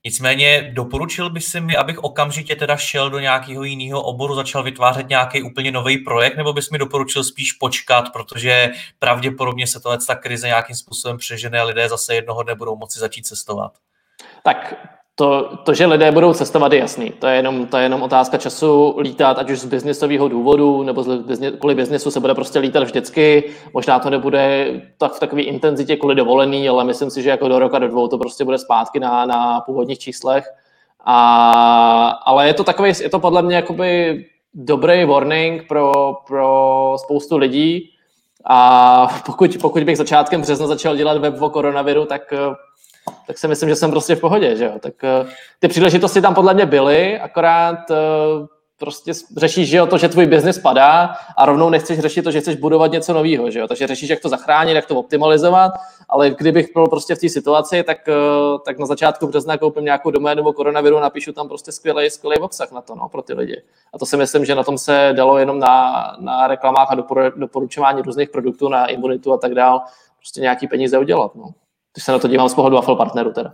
Nicméně 0.05 0.71
doporučil 0.73 1.29
by 1.29 1.41
si 1.41 1.61
mi, 1.61 1.77
abych 1.77 1.99
okamžitě 1.99 2.55
teda 2.55 2.77
šel 2.77 3.09
do 3.09 3.19
nějakého 3.19 3.63
jiného 3.63 4.01
oboru, 4.01 4.35
začal 4.35 4.63
vytvářet 4.63 5.09
nějaký 5.09 5.43
úplně 5.43 5.71
nový 5.71 5.97
projekt, 5.97 6.37
nebo 6.37 6.53
bys 6.53 6.69
mi 6.69 6.77
doporučil 6.77 7.23
spíš 7.23 7.53
počkat, 7.53 8.09
protože 8.13 8.71
pravděpodobně 8.99 9.67
se 9.67 9.79
tohle 9.79 9.97
ta 10.07 10.15
krize 10.15 10.47
nějakým 10.47 10.75
způsobem 10.75 11.17
přežene 11.17 11.59
a 11.59 11.63
lidé 11.63 11.89
zase 11.89 12.15
jednoho 12.15 12.43
dne 12.43 12.55
budou 12.55 12.75
moci 12.75 12.99
začít 12.99 13.25
cestovat? 13.25 13.73
Tak 14.43 14.73
to, 15.15 15.57
to, 15.63 15.73
že 15.73 15.85
lidé 15.85 16.11
budou 16.11 16.33
cestovat, 16.33 16.73
je 16.73 16.79
jasný. 16.79 17.09
To 17.19 17.27
je 17.27 17.35
jenom, 17.35 17.67
to 17.67 17.77
je 17.77 17.83
jenom 17.83 18.01
otázka 18.01 18.37
času 18.37 18.95
lítat, 18.99 19.37
ať 19.37 19.49
už 19.49 19.59
z 19.59 19.65
biznisového 19.65 20.27
důvodu, 20.27 20.83
nebo 20.83 21.03
z 21.03 21.17
biznis, 21.17 21.53
kvůli 21.59 21.75
biznesu 21.75 22.11
se 22.11 22.19
bude 22.19 22.35
prostě 22.35 22.59
lítat 22.59 22.83
vždycky. 22.83 23.51
Možná 23.73 23.99
to 23.99 24.09
nebude 24.09 24.67
tak 24.97 25.13
v 25.13 25.19
takové 25.19 25.41
intenzitě 25.41 25.95
kvůli 25.95 26.15
dovolený, 26.15 26.69
ale 26.69 26.83
myslím 26.83 27.09
si, 27.09 27.21
že 27.21 27.29
jako 27.29 27.47
do 27.47 27.59
roka, 27.59 27.79
do 27.79 27.87
dvou 27.87 28.07
to 28.07 28.17
prostě 28.17 28.45
bude 28.45 28.57
zpátky 28.57 28.99
na, 28.99 29.25
na 29.25 29.61
původních 29.61 29.99
číslech. 29.99 30.45
A, 31.05 32.07
ale 32.25 32.47
je 32.47 32.53
to 32.53 32.63
takový, 32.63 32.93
je 33.01 33.09
to 33.09 33.19
podle 33.19 33.41
mě 33.41 33.55
jakoby 33.55 34.25
dobrý 34.53 35.05
warning 35.05 35.67
pro, 35.67 36.13
pro 36.27 36.95
spoustu 36.97 37.37
lidí. 37.37 37.89
A 38.45 39.07
pokud, 39.25 39.57
pokud 39.61 39.83
bych 39.83 39.97
začátkem 39.97 40.41
března 40.41 40.67
začal 40.67 40.95
dělat 40.95 41.17
web 41.17 41.41
o 41.41 41.49
koronaviru, 41.49 42.05
tak 42.05 42.33
tak 43.27 43.37
si 43.37 43.47
myslím, 43.47 43.69
že 43.69 43.75
jsem 43.75 43.91
prostě 43.91 44.15
v 44.15 44.19
pohodě, 44.19 44.55
že 44.55 44.65
jo. 44.65 44.71
Tak 44.79 44.93
uh, 45.23 45.29
ty 45.59 45.67
příležitosti 45.67 46.21
tam 46.21 46.35
podle 46.35 46.53
mě 46.53 46.65
byly, 46.65 47.19
akorát 47.19 47.89
uh, 47.89 48.47
prostě 48.77 49.11
řešíš, 49.37 49.69
že 49.69 49.77
jo, 49.77 49.85
to, 49.85 49.97
že 49.97 50.09
tvůj 50.09 50.25
biznis 50.25 50.59
padá 50.59 51.15
a 51.37 51.45
rovnou 51.45 51.69
nechceš 51.69 51.99
řešit 51.99 52.21
to, 52.21 52.31
že 52.31 52.41
chceš 52.41 52.55
budovat 52.55 52.91
něco 52.91 53.13
nového, 53.13 53.51
že 53.51 53.59
jo. 53.59 53.67
Takže 53.67 53.87
řešíš, 53.87 54.09
jak 54.09 54.19
to 54.19 54.29
zachránit, 54.29 54.73
jak 54.73 54.85
to 54.85 54.95
optimalizovat, 54.95 55.71
ale 56.09 56.29
kdybych 56.29 56.73
byl 56.73 56.87
prostě 56.87 57.15
v 57.15 57.19
té 57.19 57.29
situaci, 57.29 57.83
tak, 57.83 57.97
uh, 58.07 58.59
tak 58.65 58.79
na 58.79 58.85
začátku 58.85 59.27
března 59.27 59.57
koupím 59.57 59.85
nějakou 59.85 60.11
doménu 60.11 60.43
o 60.43 60.53
koronaviru, 60.53 60.99
napíšu 60.99 61.33
tam 61.33 61.47
prostě 61.47 61.71
skvělý, 61.71 62.09
skvělý 62.09 62.37
obsah 62.37 62.71
na 62.71 62.81
to, 62.81 62.95
no, 62.95 63.09
pro 63.09 63.21
ty 63.21 63.33
lidi. 63.33 63.61
A 63.93 63.97
to 63.97 64.05
si 64.05 64.17
myslím, 64.17 64.45
že 64.45 64.55
na 64.55 64.63
tom 64.63 64.77
se 64.77 65.13
dalo 65.15 65.37
jenom 65.37 65.59
na, 65.59 66.05
na 66.19 66.47
reklamách 66.47 66.91
a 66.91 66.95
doporučování 67.35 68.01
různých 68.01 68.29
produktů 68.29 68.69
na 68.69 68.85
imunitu 68.85 69.33
a 69.33 69.37
tak 69.37 69.55
dál, 69.55 69.81
prostě 70.19 70.41
nějaký 70.41 70.67
peníze 70.67 70.97
udělat, 70.97 71.35
no 71.35 71.49
když 71.93 72.05
se 72.05 72.11
na 72.11 72.19
to 72.19 72.27
dívám 72.27 72.49
z 72.49 72.53
pohledu 72.53 72.77
Affle 72.77 72.95
partneru 72.95 73.33
teda. 73.33 73.53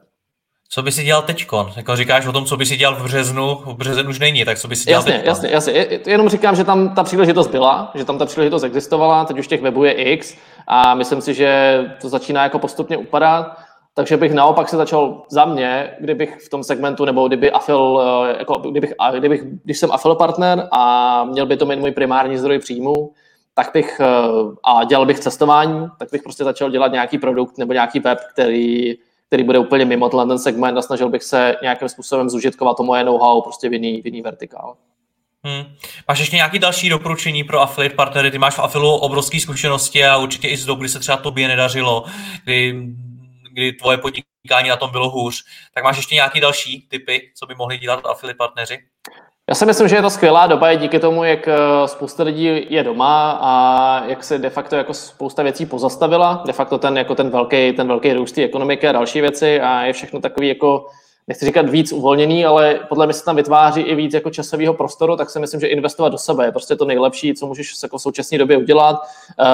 Co 0.69 0.81
by 0.81 0.91
si 0.91 1.03
dělal 1.03 1.21
teďkon? 1.21 1.71
Jako 1.75 1.95
říkáš 1.95 2.27
o 2.27 2.31
tom, 2.31 2.45
co 2.45 2.57
by 2.57 2.65
si 2.65 2.77
dělal 2.77 2.95
v 2.95 3.03
březnu, 3.03 3.55
v 3.55 3.73
březen 3.73 4.07
už 4.07 4.19
není, 4.19 4.45
tak 4.45 4.59
co 4.59 4.67
by 4.67 4.75
si 4.75 4.85
dělal 4.85 4.99
jasně, 4.99 5.13
teďkon? 5.13 5.29
Jasně, 5.29 5.49
jasně. 5.51 5.99
Jenom 6.05 6.29
říkám, 6.29 6.55
že 6.55 6.63
tam 6.63 6.95
ta 6.95 7.03
příležitost 7.03 7.47
byla, 7.47 7.91
že 7.95 8.05
tam 8.05 8.17
ta 8.17 8.25
příležitost 8.25 8.63
existovala, 8.63 9.25
teď 9.25 9.39
už 9.39 9.47
těch 9.47 9.61
webů 9.61 9.83
je 9.83 9.91
X 9.91 10.35
a 10.67 10.95
myslím 10.95 11.21
si, 11.21 11.33
že 11.33 11.79
to 12.01 12.09
začíná 12.09 12.43
jako 12.43 12.59
postupně 12.59 12.97
upadat. 12.97 13.57
Takže 13.93 14.17
bych 14.17 14.33
naopak 14.33 14.69
se 14.69 14.77
začal 14.77 15.21
za 15.29 15.45
mě, 15.45 15.93
kdybych 15.99 16.37
v 16.45 16.49
tom 16.49 16.63
segmentu, 16.63 17.05
nebo 17.05 17.27
kdyby 17.27 17.51
afil, 17.51 18.01
eh, 18.01 18.35
jako 18.39 18.53
kdybych, 18.53 18.93
kdybych, 19.19 19.43
když 19.63 19.77
jsem 19.77 19.91
afil 19.91 20.15
partner 20.15 20.67
a 20.71 21.23
měl 21.23 21.45
by 21.45 21.57
to 21.57 21.65
mít 21.65 21.79
můj 21.79 21.91
primární 21.91 22.37
zdroj 22.37 22.59
příjmu, 22.59 22.93
tak 23.57 23.71
bych, 23.73 23.99
eh, 23.99 24.05
a 24.63 24.83
dělal 24.83 25.05
bych 25.05 25.19
cestování, 25.19 25.87
tak 25.99 26.09
bych 26.11 26.23
prostě 26.23 26.43
začal 26.43 26.69
dělat 26.69 26.91
nějaký 26.91 27.17
produkt 27.17 27.57
nebo 27.57 27.73
nějaký 27.73 27.99
web, 27.99 28.19
který, 28.33 28.95
který 29.27 29.43
bude 29.43 29.59
úplně 29.59 29.85
mimo 29.85 30.09
ten 30.09 30.39
segment 30.39 30.77
a 30.77 30.81
snažil 30.81 31.09
bych 31.09 31.23
se 31.23 31.55
nějakým 31.61 31.89
způsobem 31.89 32.29
zužitkovat 32.29 32.77
to 32.77 32.83
moje 32.83 33.03
know-how 33.03 33.41
prostě 33.41 33.69
v 33.69 33.73
jiný, 33.73 34.01
v 34.01 34.05
jiný 34.05 34.21
vertikál. 34.21 34.77
Hmm. 35.43 35.63
Máš 36.07 36.19
ještě 36.19 36.35
nějaké 36.35 36.59
další 36.59 36.89
doporučení 36.89 37.43
pro 37.43 37.61
affiliate 37.61 37.95
partnery? 37.95 38.31
Ty 38.31 38.37
máš 38.37 38.55
v 38.55 38.59
Affilu 38.59 38.95
obrovské 38.95 39.39
zkušenosti 39.39 40.05
a 40.05 40.17
určitě 40.17 40.47
i 40.47 40.57
z 40.57 40.65
doby, 40.65 40.79
kdy 40.79 40.89
se 40.89 40.99
třeba 40.99 41.17
tobě 41.17 41.47
nedařilo, 41.47 42.03
kdy, 42.43 42.87
kdy 43.51 43.71
tvoje 43.73 43.97
podnikání 43.97 44.69
na 44.69 44.75
tom 44.75 44.91
bylo 44.91 45.09
hůř. 45.09 45.43
Tak 45.73 45.83
máš 45.83 45.97
ještě 45.97 46.15
nějaké 46.15 46.41
další 46.41 46.87
typy, 46.89 47.31
co 47.35 47.45
by 47.45 47.55
mohli 47.55 47.77
dělat 47.77 48.05
affiliate 48.05 48.37
partneři? 48.37 48.77
Já 49.49 49.55
si 49.55 49.65
myslím, 49.65 49.87
že 49.87 49.95
je 49.95 50.01
to 50.01 50.09
skvělá 50.09 50.47
doba 50.47 50.73
díky 50.73 50.99
tomu, 50.99 51.23
jak 51.23 51.47
eh, 51.47 51.57
spousta 51.85 52.23
lidí 52.23 52.65
je 52.69 52.83
doma 52.83 53.39
a 53.41 54.05
jak 54.05 54.23
se 54.23 54.37
de 54.37 54.49
facto 54.49 54.75
jako 54.75 54.93
spousta 54.93 55.43
věcí 55.43 55.65
pozastavila. 55.65 56.43
De 56.45 56.53
facto 56.53 56.77
ten, 56.77 56.97
jako 56.97 57.15
ten 57.15 57.29
velký, 57.29 57.73
ten 57.73 57.87
velký 57.87 58.13
růst 58.13 58.37
ekonomiky 58.37 58.87
a 58.87 58.91
další 58.91 59.21
věci 59.21 59.61
a 59.61 59.83
je 59.83 59.93
všechno 59.93 60.19
takový 60.21 60.47
jako 60.47 60.85
nechci 61.27 61.45
říkat 61.45 61.69
víc 61.69 61.91
uvolněný, 61.91 62.45
ale 62.45 62.79
podle 62.89 63.05
mě 63.05 63.13
se 63.13 63.25
tam 63.25 63.35
vytváří 63.35 63.81
i 63.81 63.95
víc 63.95 64.13
jako 64.13 64.29
časového 64.29 64.73
prostoru, 64.73 65.15
tak 65.15 65.29
si 65.29 65.39
myslím, 65.39 65.59
že 65.59 65.67
investovat 65.67 66.09
do 66.09 66.17
sebe 66.17 66.45
je 66.45 66.51
prostě 66.51 66.75
to 66.75 66.85
nejlepší, 66.85 67.33
co 67.33 67.47
můžeš 67.47 67.73
jako 67.83 67.97
v 67.97 68.01
současné 68.01 68.37
době 68.37 68.57
udělat. 68.57 68.95
Uh, 68.95 69.45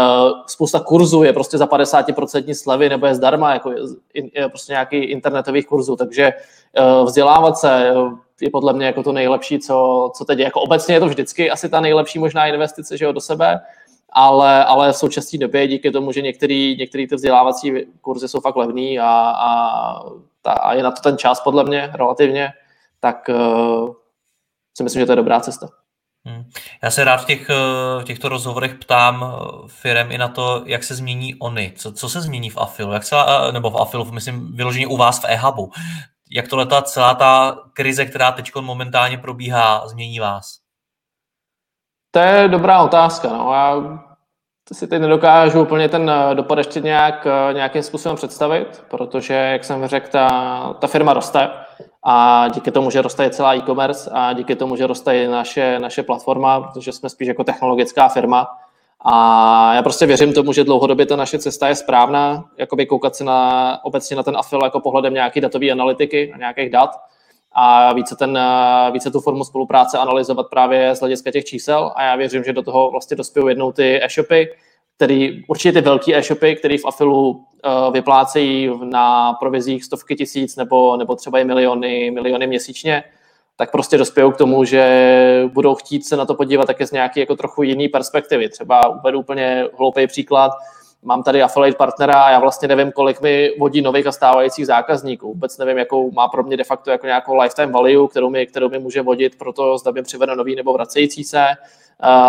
spousta 0.48 0.80
kurzů 0.80 1.24
je 1.24 1.34
prostě 1.34 1.58
za 1.58 1.66
50% 1.66 2.54
slevy 2.54 2.90
nebo 2.90 3.06
je 3.06 3.16
zdarma, 3.16 3.54
jako 3.54 3.72
je, 3.72 3.78
je 4.14 4.50
prostě 4.50 4.74
nějaký 4.74 4.98
internetových 4.98 5.68
kurzů, 5.68 5.96
takže 5.96 6.34
uh, 7.00 7.06
vzdělávat 7.06 7.58
se, 7.58 7.94
je 8.42 8.50
podle 8.50 8.74
mě 8.74 8.86
jako 8.86 9.04
to 9.04 9.12
nejlepší, 9.12 9.60
co, 9.60 10.12
co 10.16 10.26
teď 10.26 10.40
je. 10.40 10.46
Jako 10.46 10.62
obecně 10.62 10.96
je 10.96 11.00
to 11.00 11.08
vždycky 11.08 11.52
asi 11.52 11.70
ta 11.70 11.80
nejlepší 11.80 12.20
možná 12.20 12.48
investice 12.48 12.98
že 12.98 13.06
jo, 13.06 13.12
do 13.12 13.22
sebe, 13.22 13.62
ale, 14.10 14.66
ale 14.66 14.94
v 14.94 14.96
současné 14.96 15.40
době 15.40 15.68
díky 15.68 15.92
tomu, 15.92 16.12
že 16.12 16.22
některé 16.22 16.76
ty 17.10 17.16
vzdělávací 17.16 17.74
kurzy 18.02 18.28
jsou 18.28 18.40
fakt 18.40 18.56
levný 18.56 19.00
a, 19.00 19.34
a, 19.38 20.00
ta, 20.42 20.52
a 20.52 20.74
je 20.74 20.84
na 20.84 20.92
to 20.92 21.02
ten 21.02 21.18
čas 21.18 21.42
podle 21.42 21.64
mě 21.64 21.92
relativně, 21.94 22.50
tak 23.00 23.30
uh, 23.30 23.94
si 24.78 24.84
myslím, 24.84 25.00
že 25.00 25.06
to 25.06 25.12
je 25.12 25.16
dobrá 25.16 25.40
cesta. 25.40 25.70
Hmm. 26.26 26.44
Já 26.84 26.92
se 26.92 27.04
rád 27.04 27.18
v, 27.18 27.26
těch, 27.26 27.50
eh, 27.50 28.02
v 28.02 28.04
těchto 28.04 28.30
rozhovorech 28.30 28.76
ptám 28.76 29.26
eh, 29.26 29.68
firem 29.68 30.12
i 30.12 30.18
na 30.18 30.28
to, 30.28 30.64
jak 30.66 30.84
se 30.84 30.96
změní 30.96 31.36
oni. 31.36 31.74
Co, 31.76 31.92
co 31.92 32.10
se 32.10 32.22
změní 32.22 32.50
v 32.50 32.58
Afilu? 32.58 32.94
Jak 32.94 33.04
se, 33.04 33.16
nebo 33.52 33.70
v 33.70 33.78
Afilu, 33.78 34.12
myslím, 34.12 34.56
vyloženě 34.56 34.88
u 34.88 34.98
vás 34.98 35.20
v 35.20 35.26
eHubu 35.28 35.72
jak 36.34 36.48
to 36.48 36.58
leta 36.58 36.82
celá 36.82 37.16
ta 37.16 37.58
krize, 37.74 38.06
která 38.06 38.32
teď 38.32 38.52
momentálně 38.62 39.18
probíhá, 39.18 39.88
změní 39.88 40.20
vás? 40.20 40.60
To 42.12 42.20
je 42.20 42.48
dobrá 42.48 42.82
otázka. 42.82 43.28
No. 43.28 43.54
Já 43.54 44.00
si 44.74 44.88
teď 44.88 45.02
nedokážu 45.02 45.62
úplně 45.62 45.90
ten 45.90 46.10
eh, 46.10 46.36
dopad 46.36 46.58
ještě 46.58 46.80
nějak, 46.80 47.28
eh, 47.28 47.54
nějakým 47.54 47.84
způsobem 47.84 48.16
představit, 48.16 48.84
protože, 48.90 49.34
jak 49.34 49.64
jsem 49.64 49.88
řekl, 49.88 50.08
ta, 50.12 50.30
ta 50.74 50.88
firma 50.88 51.14
roste 51.14 51.50
a 52.04 52.48
díky 52.48 52.72
tomu, 52.72 52.90
že 52.90 53.02
roste 53.02 53.30
celá 53.30 53.56
e-commerce 53.56 54.10
a 54.14 54.34
díky 54.34 54.56
tomu, 54.56 54.76
že 54.76 54.88
roste 54.88 55.28
naše, 55.28 55.80
naše 55.80 56.04
platforma, 56.04 56.62
protože 56.62 56.92
jsme 56.92 57.10
spíš 57.10 57.28
jako 57.28 57.44
technologická 57.44 58.10
firma, 58.10 58.48
a 59.06 59.74
já 59.74 59.82
prostě 59.82 60.06
věřím 60.06 60.34
tomu, 60.34 60.54
že 60.54 60.64
dlouhodobě 60.64 61.06
ta 61.06 61.16
naše 61.16 61.40
cesta 61.40 61.68
je 61.68 61.76
správná, 61.76 62.46
jakoby 62.58 62.86
koukat 62.86 63.16
se 63.16 63.24
na, 63.24 63.80
obecně 63.86 64.16
na 64.16 64.24
ten 64.24 64.38
afil 64.38 64.60
jako 64.64 64.80
pohledem 64.80 65.14
nějaký 65.14 65.42
datové 65.42 65.70
analytiky 65.70 66.34
a 66.34 66.38
nějakých 66.38 66.70
dat 66.70 66.90
a 67.52 67.94
více, 67.94 68.16
ten, 68.16 68.40
více 68.92 69.12
tu 69.12 69.20
formu 69.20 69.44
spolupráce 69.44 69.98
analyzovat 69.98 70.48
právě 70.50 70.96
z 70.96 71.00
hlediska 71.00 71.32
těch 71.32 71.46
čísel. 71.46 71.92
A 71.96 72.04
já 72.04 72.16
věřím, 72.16 72.44
že 72.44 72.54
do 72.54 72.62
toho 72.62 72.92
vlastně 72.92 73.18
dospějí 73.18 73.48
jednou 73.48 73.72
ty 73.72 74.04
e-shopy, 74.04 74.50
který, 74.96 75.44
určitě 75.48 75.72
ty 75.72 75.82
velké 75.82 76.18
e-shopy, 76.18 76.56
které 76.56 76.78
v 76.78 76.86
afilu 76.86 77.30
uh, 77.30 77.94
vyplácejí 77.94 78.72
na 78.84 79.34
provizích 79.34 79.84
stovky 79.84 80.16
tisíc 80.16 80.56
nebo, 80.56 80.98
nebo 80.98 81.16
třeba 81.16 81.40
i 81.40 81.44
miliony, 81.44 82.12
miliony 82.12 82.48
měsíčně, 82.48 83.04
tak 83.64 83.72
prostě 83.72 83.98
dospějou 83.98 84.32
k 84.32 84.38
tomu, 84.38 84.66
že 84.66 85.50
budou 85.54 85.76
chtít 85.76 86.06
se 86.06 86.18
na 86.18 86.26
to 86.26 86.36
podívat 86.36 86.66
také 86.66 86.88
z 86.88 86.92
nějaké 86.92 87.20
jako 87.20 87.36
trochu 87.36 87.64
jiný 87.64 87.88
perspektivy. 87.88 88.50
Třeba 88.50 88.88
uvedu 88.88 89.20
úplně 89.20 89.66
hloupý 89.78 90.08
příklad, 90.08 90.52
mám 91.04 91.24
tady 91.24 91.44
affiliate 91.44 91.78
partnera 91.78 92.24
a 92.24 92.30
já 92.30 92.40
vlastně 92.40 92.68
nevím, 92.68 92.92
kolik 92.92 93.22
mi 93.22 93.52
vodí 93.60 93.82
nových 93.82 94.08
a 94.08 94.12
stávajících 94.12 94.66
zákazníků. 94.66 95.28
Vůbec 95.28 95.58
nevím, 95.58 95.78
jakou 95.78 96.12
má 96.12 96.28
pro 96.28 96.44
mě 96.44 96.58
de 96.58 96.64
facto 96.64 96.92
jako 96.92 97.06
nějakou 97.06 97.36
lifetime 97.36 97.72
value, 97.72 98.08
kterou 98.08 98.30
mi, 98.30 98.48
kterou 98.48 98.70
mi 98.70 98.80
může 98.80 99.02
vodit 99.02 99.38
pro 99.38 99.54
to, 99.54 99.78
zda 99.78 99.92
mi 99.92 100.04
přivede 100.04 100.36
nový 100.36 100.56
nebo 100.56 100.74
vracející 100.74 101.24
se 101.24 101.46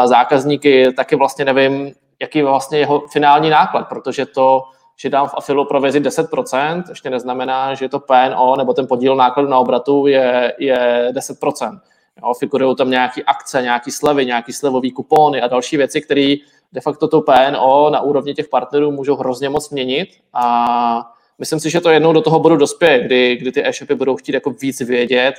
zákazníky. 0.04 0.92
Taky 0.92 1.16
vlastně 1.16 1.44
nevím, 1.44 1.92
jaký 2.20 2.38
je 2.38 2.44
vlastně 2.44 2.78
jeho 2.78 3.02
finální 3.12 3.50
náklad, 3.50 3.88
protože 3.88 4.26
to 4.26 4.62
že 4.96 5.10
dám 5.10 5.28
v 5.28 5.34
afilu 5.36 5.64
provizi 5.64 6.00
10%, 6.00 6.82
ještě 6.88 7.10
neznamená, 7.10 7.74
že 7.74 7.88
to 7.88 8.00
PNO 8.00 8.56
nebo 8.56 8.72
ten 8.72 8.86
podíl 8.86 9.16
nákladu 9.16 9.48
na 9.48 9.58
obratu 9.58 10.06
je, 10.06 10.54
je 10.58 11.08
10%. 11.12 11.80
Jo, 12.22 12.34
figurují 12.38 12.76
tam 12.76 12.90
nějaké 12.90 13.22
akce, 13.22 13.62
nějaké 13.62 13.92
slevy, 13.92 14.26
nějaké 14.26 14.52
slevové 14.52 14.90
kupony 14.90 15.42
a 15.42 15.48
další 15.48 15.76
věci, 15.76 16.00
které 16.00 16.34
de 16.72 16.80
facto 16.80 17.08
to 17.08 17.20
PNO 17.20 17.90
na 17.90 18.00
úrovni 18.00 18.34
těch 18.34 18.48
partnerů 18.48 18.90
můžou 18.90 19.16
hrozně 19.16 19.48
moc 19.48 19.70
měnit 19.70 20.08
a 20.32 21.10
myslím 21.38 21.60
si, 21.60 21.70
že 21.70 21.80
to 21.80 21.90
jednou 21.90 22.12
do 22.12 22.20
toho 22.20 22.40
bodu 22.40 22.56
dospěje, 22.56 23.04
kdy, 23.04 23.36
kdy 23.36 23.52
ty 23.52 23.66
e-shopy 23.66 23.94
budou 23.94 24.16
chtít 24.16 24.32
jako 24.32 24.50
víc 24.50 24.80
vědět, 24.80 25.34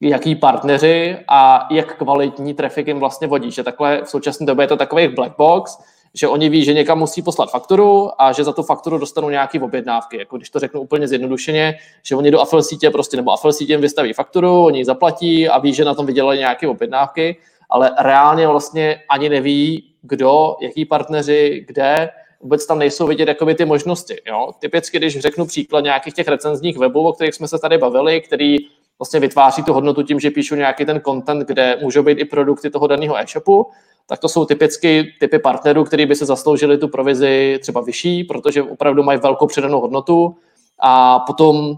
jaký 0.00 0.34
partneři 0.34 1.18
a 1.28 1.68
jak 1.70 1.96
kvalitní 1.98 2.54
trafik 2.54 2.86
jim 2.86 2.98
vlastně 2.98 3.26
vodí. 3.26 3.50
Že 3.50 3.62
takhle 3.62 4.02
v 4.02 4.08
současné 4.10 4.46
době 4.46 4.64
je 4.64 4.68
to 4.68 4.76
takový 4.76 5.08
black 5.08 5.36
box, 5.36 5.78
že 6.14 6.28
oni 6.28 6.48
ví, 6.48 6.64
že 6.64 6.74
někam 6.74 6.98
musí 6.98 7.22
poslat 7.22 7.50
fakturu 7.50 8.10
a 8.22 8.32
že 8.32 8.44
za 8.44 8.52
tu 8.52 8.62
fakturu 8.62 8.98
dostanou 8.98 9.30
nějaké 9.30 9.60
objednávky. 9.60 10.18
Jako 10.18 10.36
když 10.36 10.50
to 10.50 10.58
řeknu 10.58 10.80
úplně 10.80 11.08
zjednodušeně, 11.08 11.78
že 12.02 12.16
oni 12.16 12.30
do 12.30 12.40
Affle 12.40 12.62
sítě 12.62 12.90
prostě 12.90 13.16
nebo 13.16 13.32
Affle 13.32 13.52
sítě 13.52 13.72
jim 13.72 13.80
vystaví 13.80 14.12
fakturu, 14.12 14.64
oni 14.64 14.78
ji 14.78 14.84
zaplatí 14.84 15.48
a 15.48 15.58
ví, 15.58 15.74
že 15.74 15.84
na 15.84 15.94
tom 15.94 16.06
vydělali 16.06 16.38
nějaké 16.38 16.68
objednávky, 16.68 17.36
ale 17.70 17.90
reálně 17.98 18.48
vlastně 18.48 19.00
ani 19.10 19.28
neví, 19.28 19.84
kdo, 20.02 20.56
jaký 20.60 20.84
partneři, 20.84 21.64
kde, 21.68 22.10
vůbec 22.40 22.66
tam 22.66 22.78
nejsou 22.78 23.06
vidět 23.06 23.28
jakoby 23.28 23.54
ty 23.54 23.64
možnosti. 23.64 24.16
Jo? 24.26 24.48
Typicky, 24.58 24.98
když 24.98 25.18
řeknu 25.18 25.46
příklad 25.46 25.80
nějakých 25.80 26.14
těch 26.14 26.28
recenzních 26.28 26.78
webů, 26.78 27.08
o 27.08 27.12
kterých 27.12 27.34
jsme 27.34 27.48
se 27.48 27.58
tady 27.58 27.78
bavili, 27.78 28.20
který 28.20 28.56
vlastně 28.98 29.20
vytváří 29.20 29.62
tu 29.62 29.72
hodnotu 29.72 30.02
tím, 30.02 30.20
že 30.20 30.30
píšu 30.30 30.54
nějaký 30.54 30.84
ten 30.84 31.00
content, 31.00 31.46
kde 31.46 31.78
můžou 31.82 32.02
být 32.02 32.18
i 32.18 32.24
produkty 32.24 32.70
toho 32.70 32.86
daného 32.86 33.18
e-shopu, 33.18 33.66
tak 34.06 34.18
to 34.18 34.28
jsou 34.28 34.44
typicky 34.44 35.14
typy 35.20 35.38
partnerů, 35.38 35.84
který 35.84 36.06
by 36.06 36.16
se 36.16 36.26
zasloužili 36.26 36.78
tu 36.78 36.88
provizi 36.88 37.58
třeba 37.62 37.80
vyšší, 37.80 38.24
protože 38.24 38.62
opravdu 38.62 39.02
mají 39.02 39.18
velkou 39.18 39.46
přidanou 39.46 39.80
hodnotu. 39.80 40.36
A 40.78 41.18
potom 41.18 41.76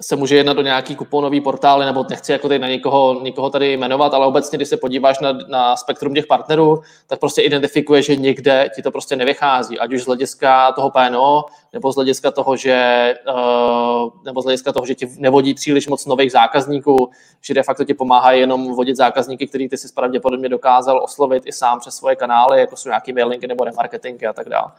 se 0.00 0.16
může 0.16 0.36
jednat 0.36 0.58
o 0.58 0.62
nějaký 0.62 0.96
kuponový 0.96 1.40
portály, 1.40 1.86
nebo 1.86 2.06
nechci 2.10 2.32
jako 2.32 2.48
tady 2.48 2.58
na 2.58 2.68
někoho, 2.68 3.20
někoho 3.22 3.50
tady 3.50 3.72
jmenovat, 3.76 4.14
ale 4.14 4.26
obecně, 4.26 4.56
když 4.56 4.68
se 4.68 4.76
podíváš 4.76 5.20
na, 5.20 5.32
na 5.32 5.76
spektrum 5.76 6.14
těch 6.14 6.26
partnerů, 6.26 6.82
tak 7.06 7.20
prostě 7.20 7.42
identifikuje, 7.42 8.02
že 8.02 8.16
někde 8.16 8.70
ti 8.74 8.82
to 8.82 8.90
prostě 8.90 9.16
nevychází, 9.16 9.78
ať 9.78 9.92
už 9.92 10.02
z 10.02 10.06
hlediska 10.06 10.72
toho 10.72 10.90
PNO, 10.90 11.44
nebo 11.72 11.92
z 11.92 11.94
hlediska 11.94 12.30
toho, 12.30 12.56
že, 12.56 13.14
uh, 13.28 14.10
nebo 14.24 14.42
z 14.42 14.44
hlediska 14.44 14.72
toho, 14.72 14.86
že 14.86 14.94
ti 14.94 15.08
nevodí 15.18 15.54
příliš 15.54 15.88
moc 15.88 16.06
nových 16.06 16.32
zákazníků, 16.32 17.10
že 17.40 17.54
de 17.54 17.62
facto 17.62 17.84
ti 17.84 17.94
pomáhá 17.94 18.32
jenom 18.32 18.74
vodit 18.74 18.96
zákazníky, 18.96 19.46
který 19.46 19.68
ty 19.68 19.76
si 19.76 19.88
pravděpodobně 19.94 20.48
dokázal 20.48 21.04
oslovit 21.04 21.42
i 21.46 21.52
sám 21.52 21.80
přes 21.80 21.94
svoje 21.94 22.16
kanály, 22.16 22.60
jako 22.60 22.76
jsou 22.76 22.88
nějaký 22.88 23.12
mailingy 23.12 23.46
nebo 23.46 23.64
remarketingy 23.64 24.26
a 24.26 24.32
tak 24.32 24.48
dále. 24.48 24.70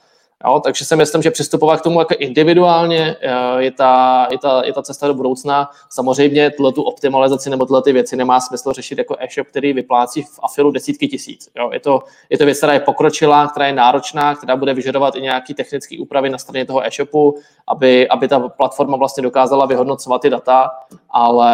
Jo, 0.46 0.60
takže 0.60 0.86
si 0.86 0.96
myslím, 0.96 1.22
že 1.22 1.32
přistupovat 1.32 1.80
k 1.80 1.84
tomu 1.84 2.00
jako 2.00 2.14
individuálně 2.20 3.16
eh, 3.22 3.64
je 3.64 3.72
ta, 3.72 4.28
je 4.32 4.38
ta, 4.38 4.62
je 4.66 4.74
ta 4.74 4.82
cesta 4.82 5.08
do 5.08 5.14
budoucna. 5.14 5.70
Samozřejmě 5.90 6.50
tuhle 6.50 6.74
tu 6.74 6.82
optimalizaci 6.82 7.50
nebo 7.50 7.66
tyhle 7.66 7.82
ty 7.82 7.94
věci 7.94 8.16
nemá 8.16 8.40
smysl 8.40 8.74
řešit 8.74 8.98
jako 8.98 9.16
e-shop, 9.20 9.48
který 9.48 9.74
vyplácí 9.74 10.22
v 10.22 10.40
afilu 10.44 10.72
desítky 10.72 11.08
tisíc. 11.08 11.50
Jo, 11.58 11.70
je, 11.74 11.80
to, 11.80 12.00
je 12.30 12.38
to 12.38 12.46
věc, 12.46 12.58
která 12.58 12.74
je 12.74 12.80
pokročilá, 12.80 13.48
která 13.48 13.68
je 13.68 13.74
náročná, 13.74 14.36
která 14.36 14.56
bude 14.56 14.74
vyžadovat 14.74 15.16
i 15.16 15.22
nějaké 15.22 15.54
technické 15.54 15.96
úpravy 16.00 16.30
na 16.30 16.38
straně 16.38 16.66
toho 16.66 16.86
e-shopu, 16.86 17.36
aby, 17.68 18.10
aby 18.10 18.28
ta 18.28 18.40
platforma 18.40 18.98
vlastně 18.98 19.24
dokázala 19.24 19.66
vyhodnocovat 19.66 20.22
ty 20.22 20.30
data, 20.30 20.70
ale, 21.10 21.54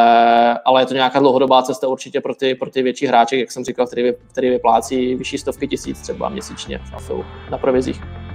ale 0.60 0.82
je 0.82 0.86
to 0.86 0.94
nějaká 0.94 1.20
dlouhodobá 1.20 1.62
cesta 1.62 1.88
určitě 1.88 2.22
pro 2.22 2.36
ty, 2.36 2.56
pro 2.56 2.70
ty 2.70 2.82
větší 2.82 3.08
hráče, 3.08 3.38
jak 3.38 3.52
jsem 3.52 3.64
říkal, 3.64 3.88
který, 3.88 4.12
který 4.32 4.50
vyplácí 4.50 5.16
vyšší 5.16 5.38
stovky 5.38 5.68
tisíc 5.68 6.02
třeba 6.02 6.30
měsíčně 6.30 6.78
v 6.78 6.94
afilu 6.94 7.26
na 7.52 7.58
provizích. 7.58 8.27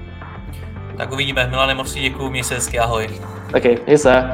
Tak 1.02 1.12
uvidíme. 1.12 1.46
Milane, 1.46 1.74
moc 1.74 1.94
děkuji, 1.94 2.30
měj 2.30 2.44
se 2.44 2.54
hezky, 2.54 2.78
ahoj. 2.78 3.08
Taky, 3.52 3.78
měj 3.86 3.98
se. 3.98 4.24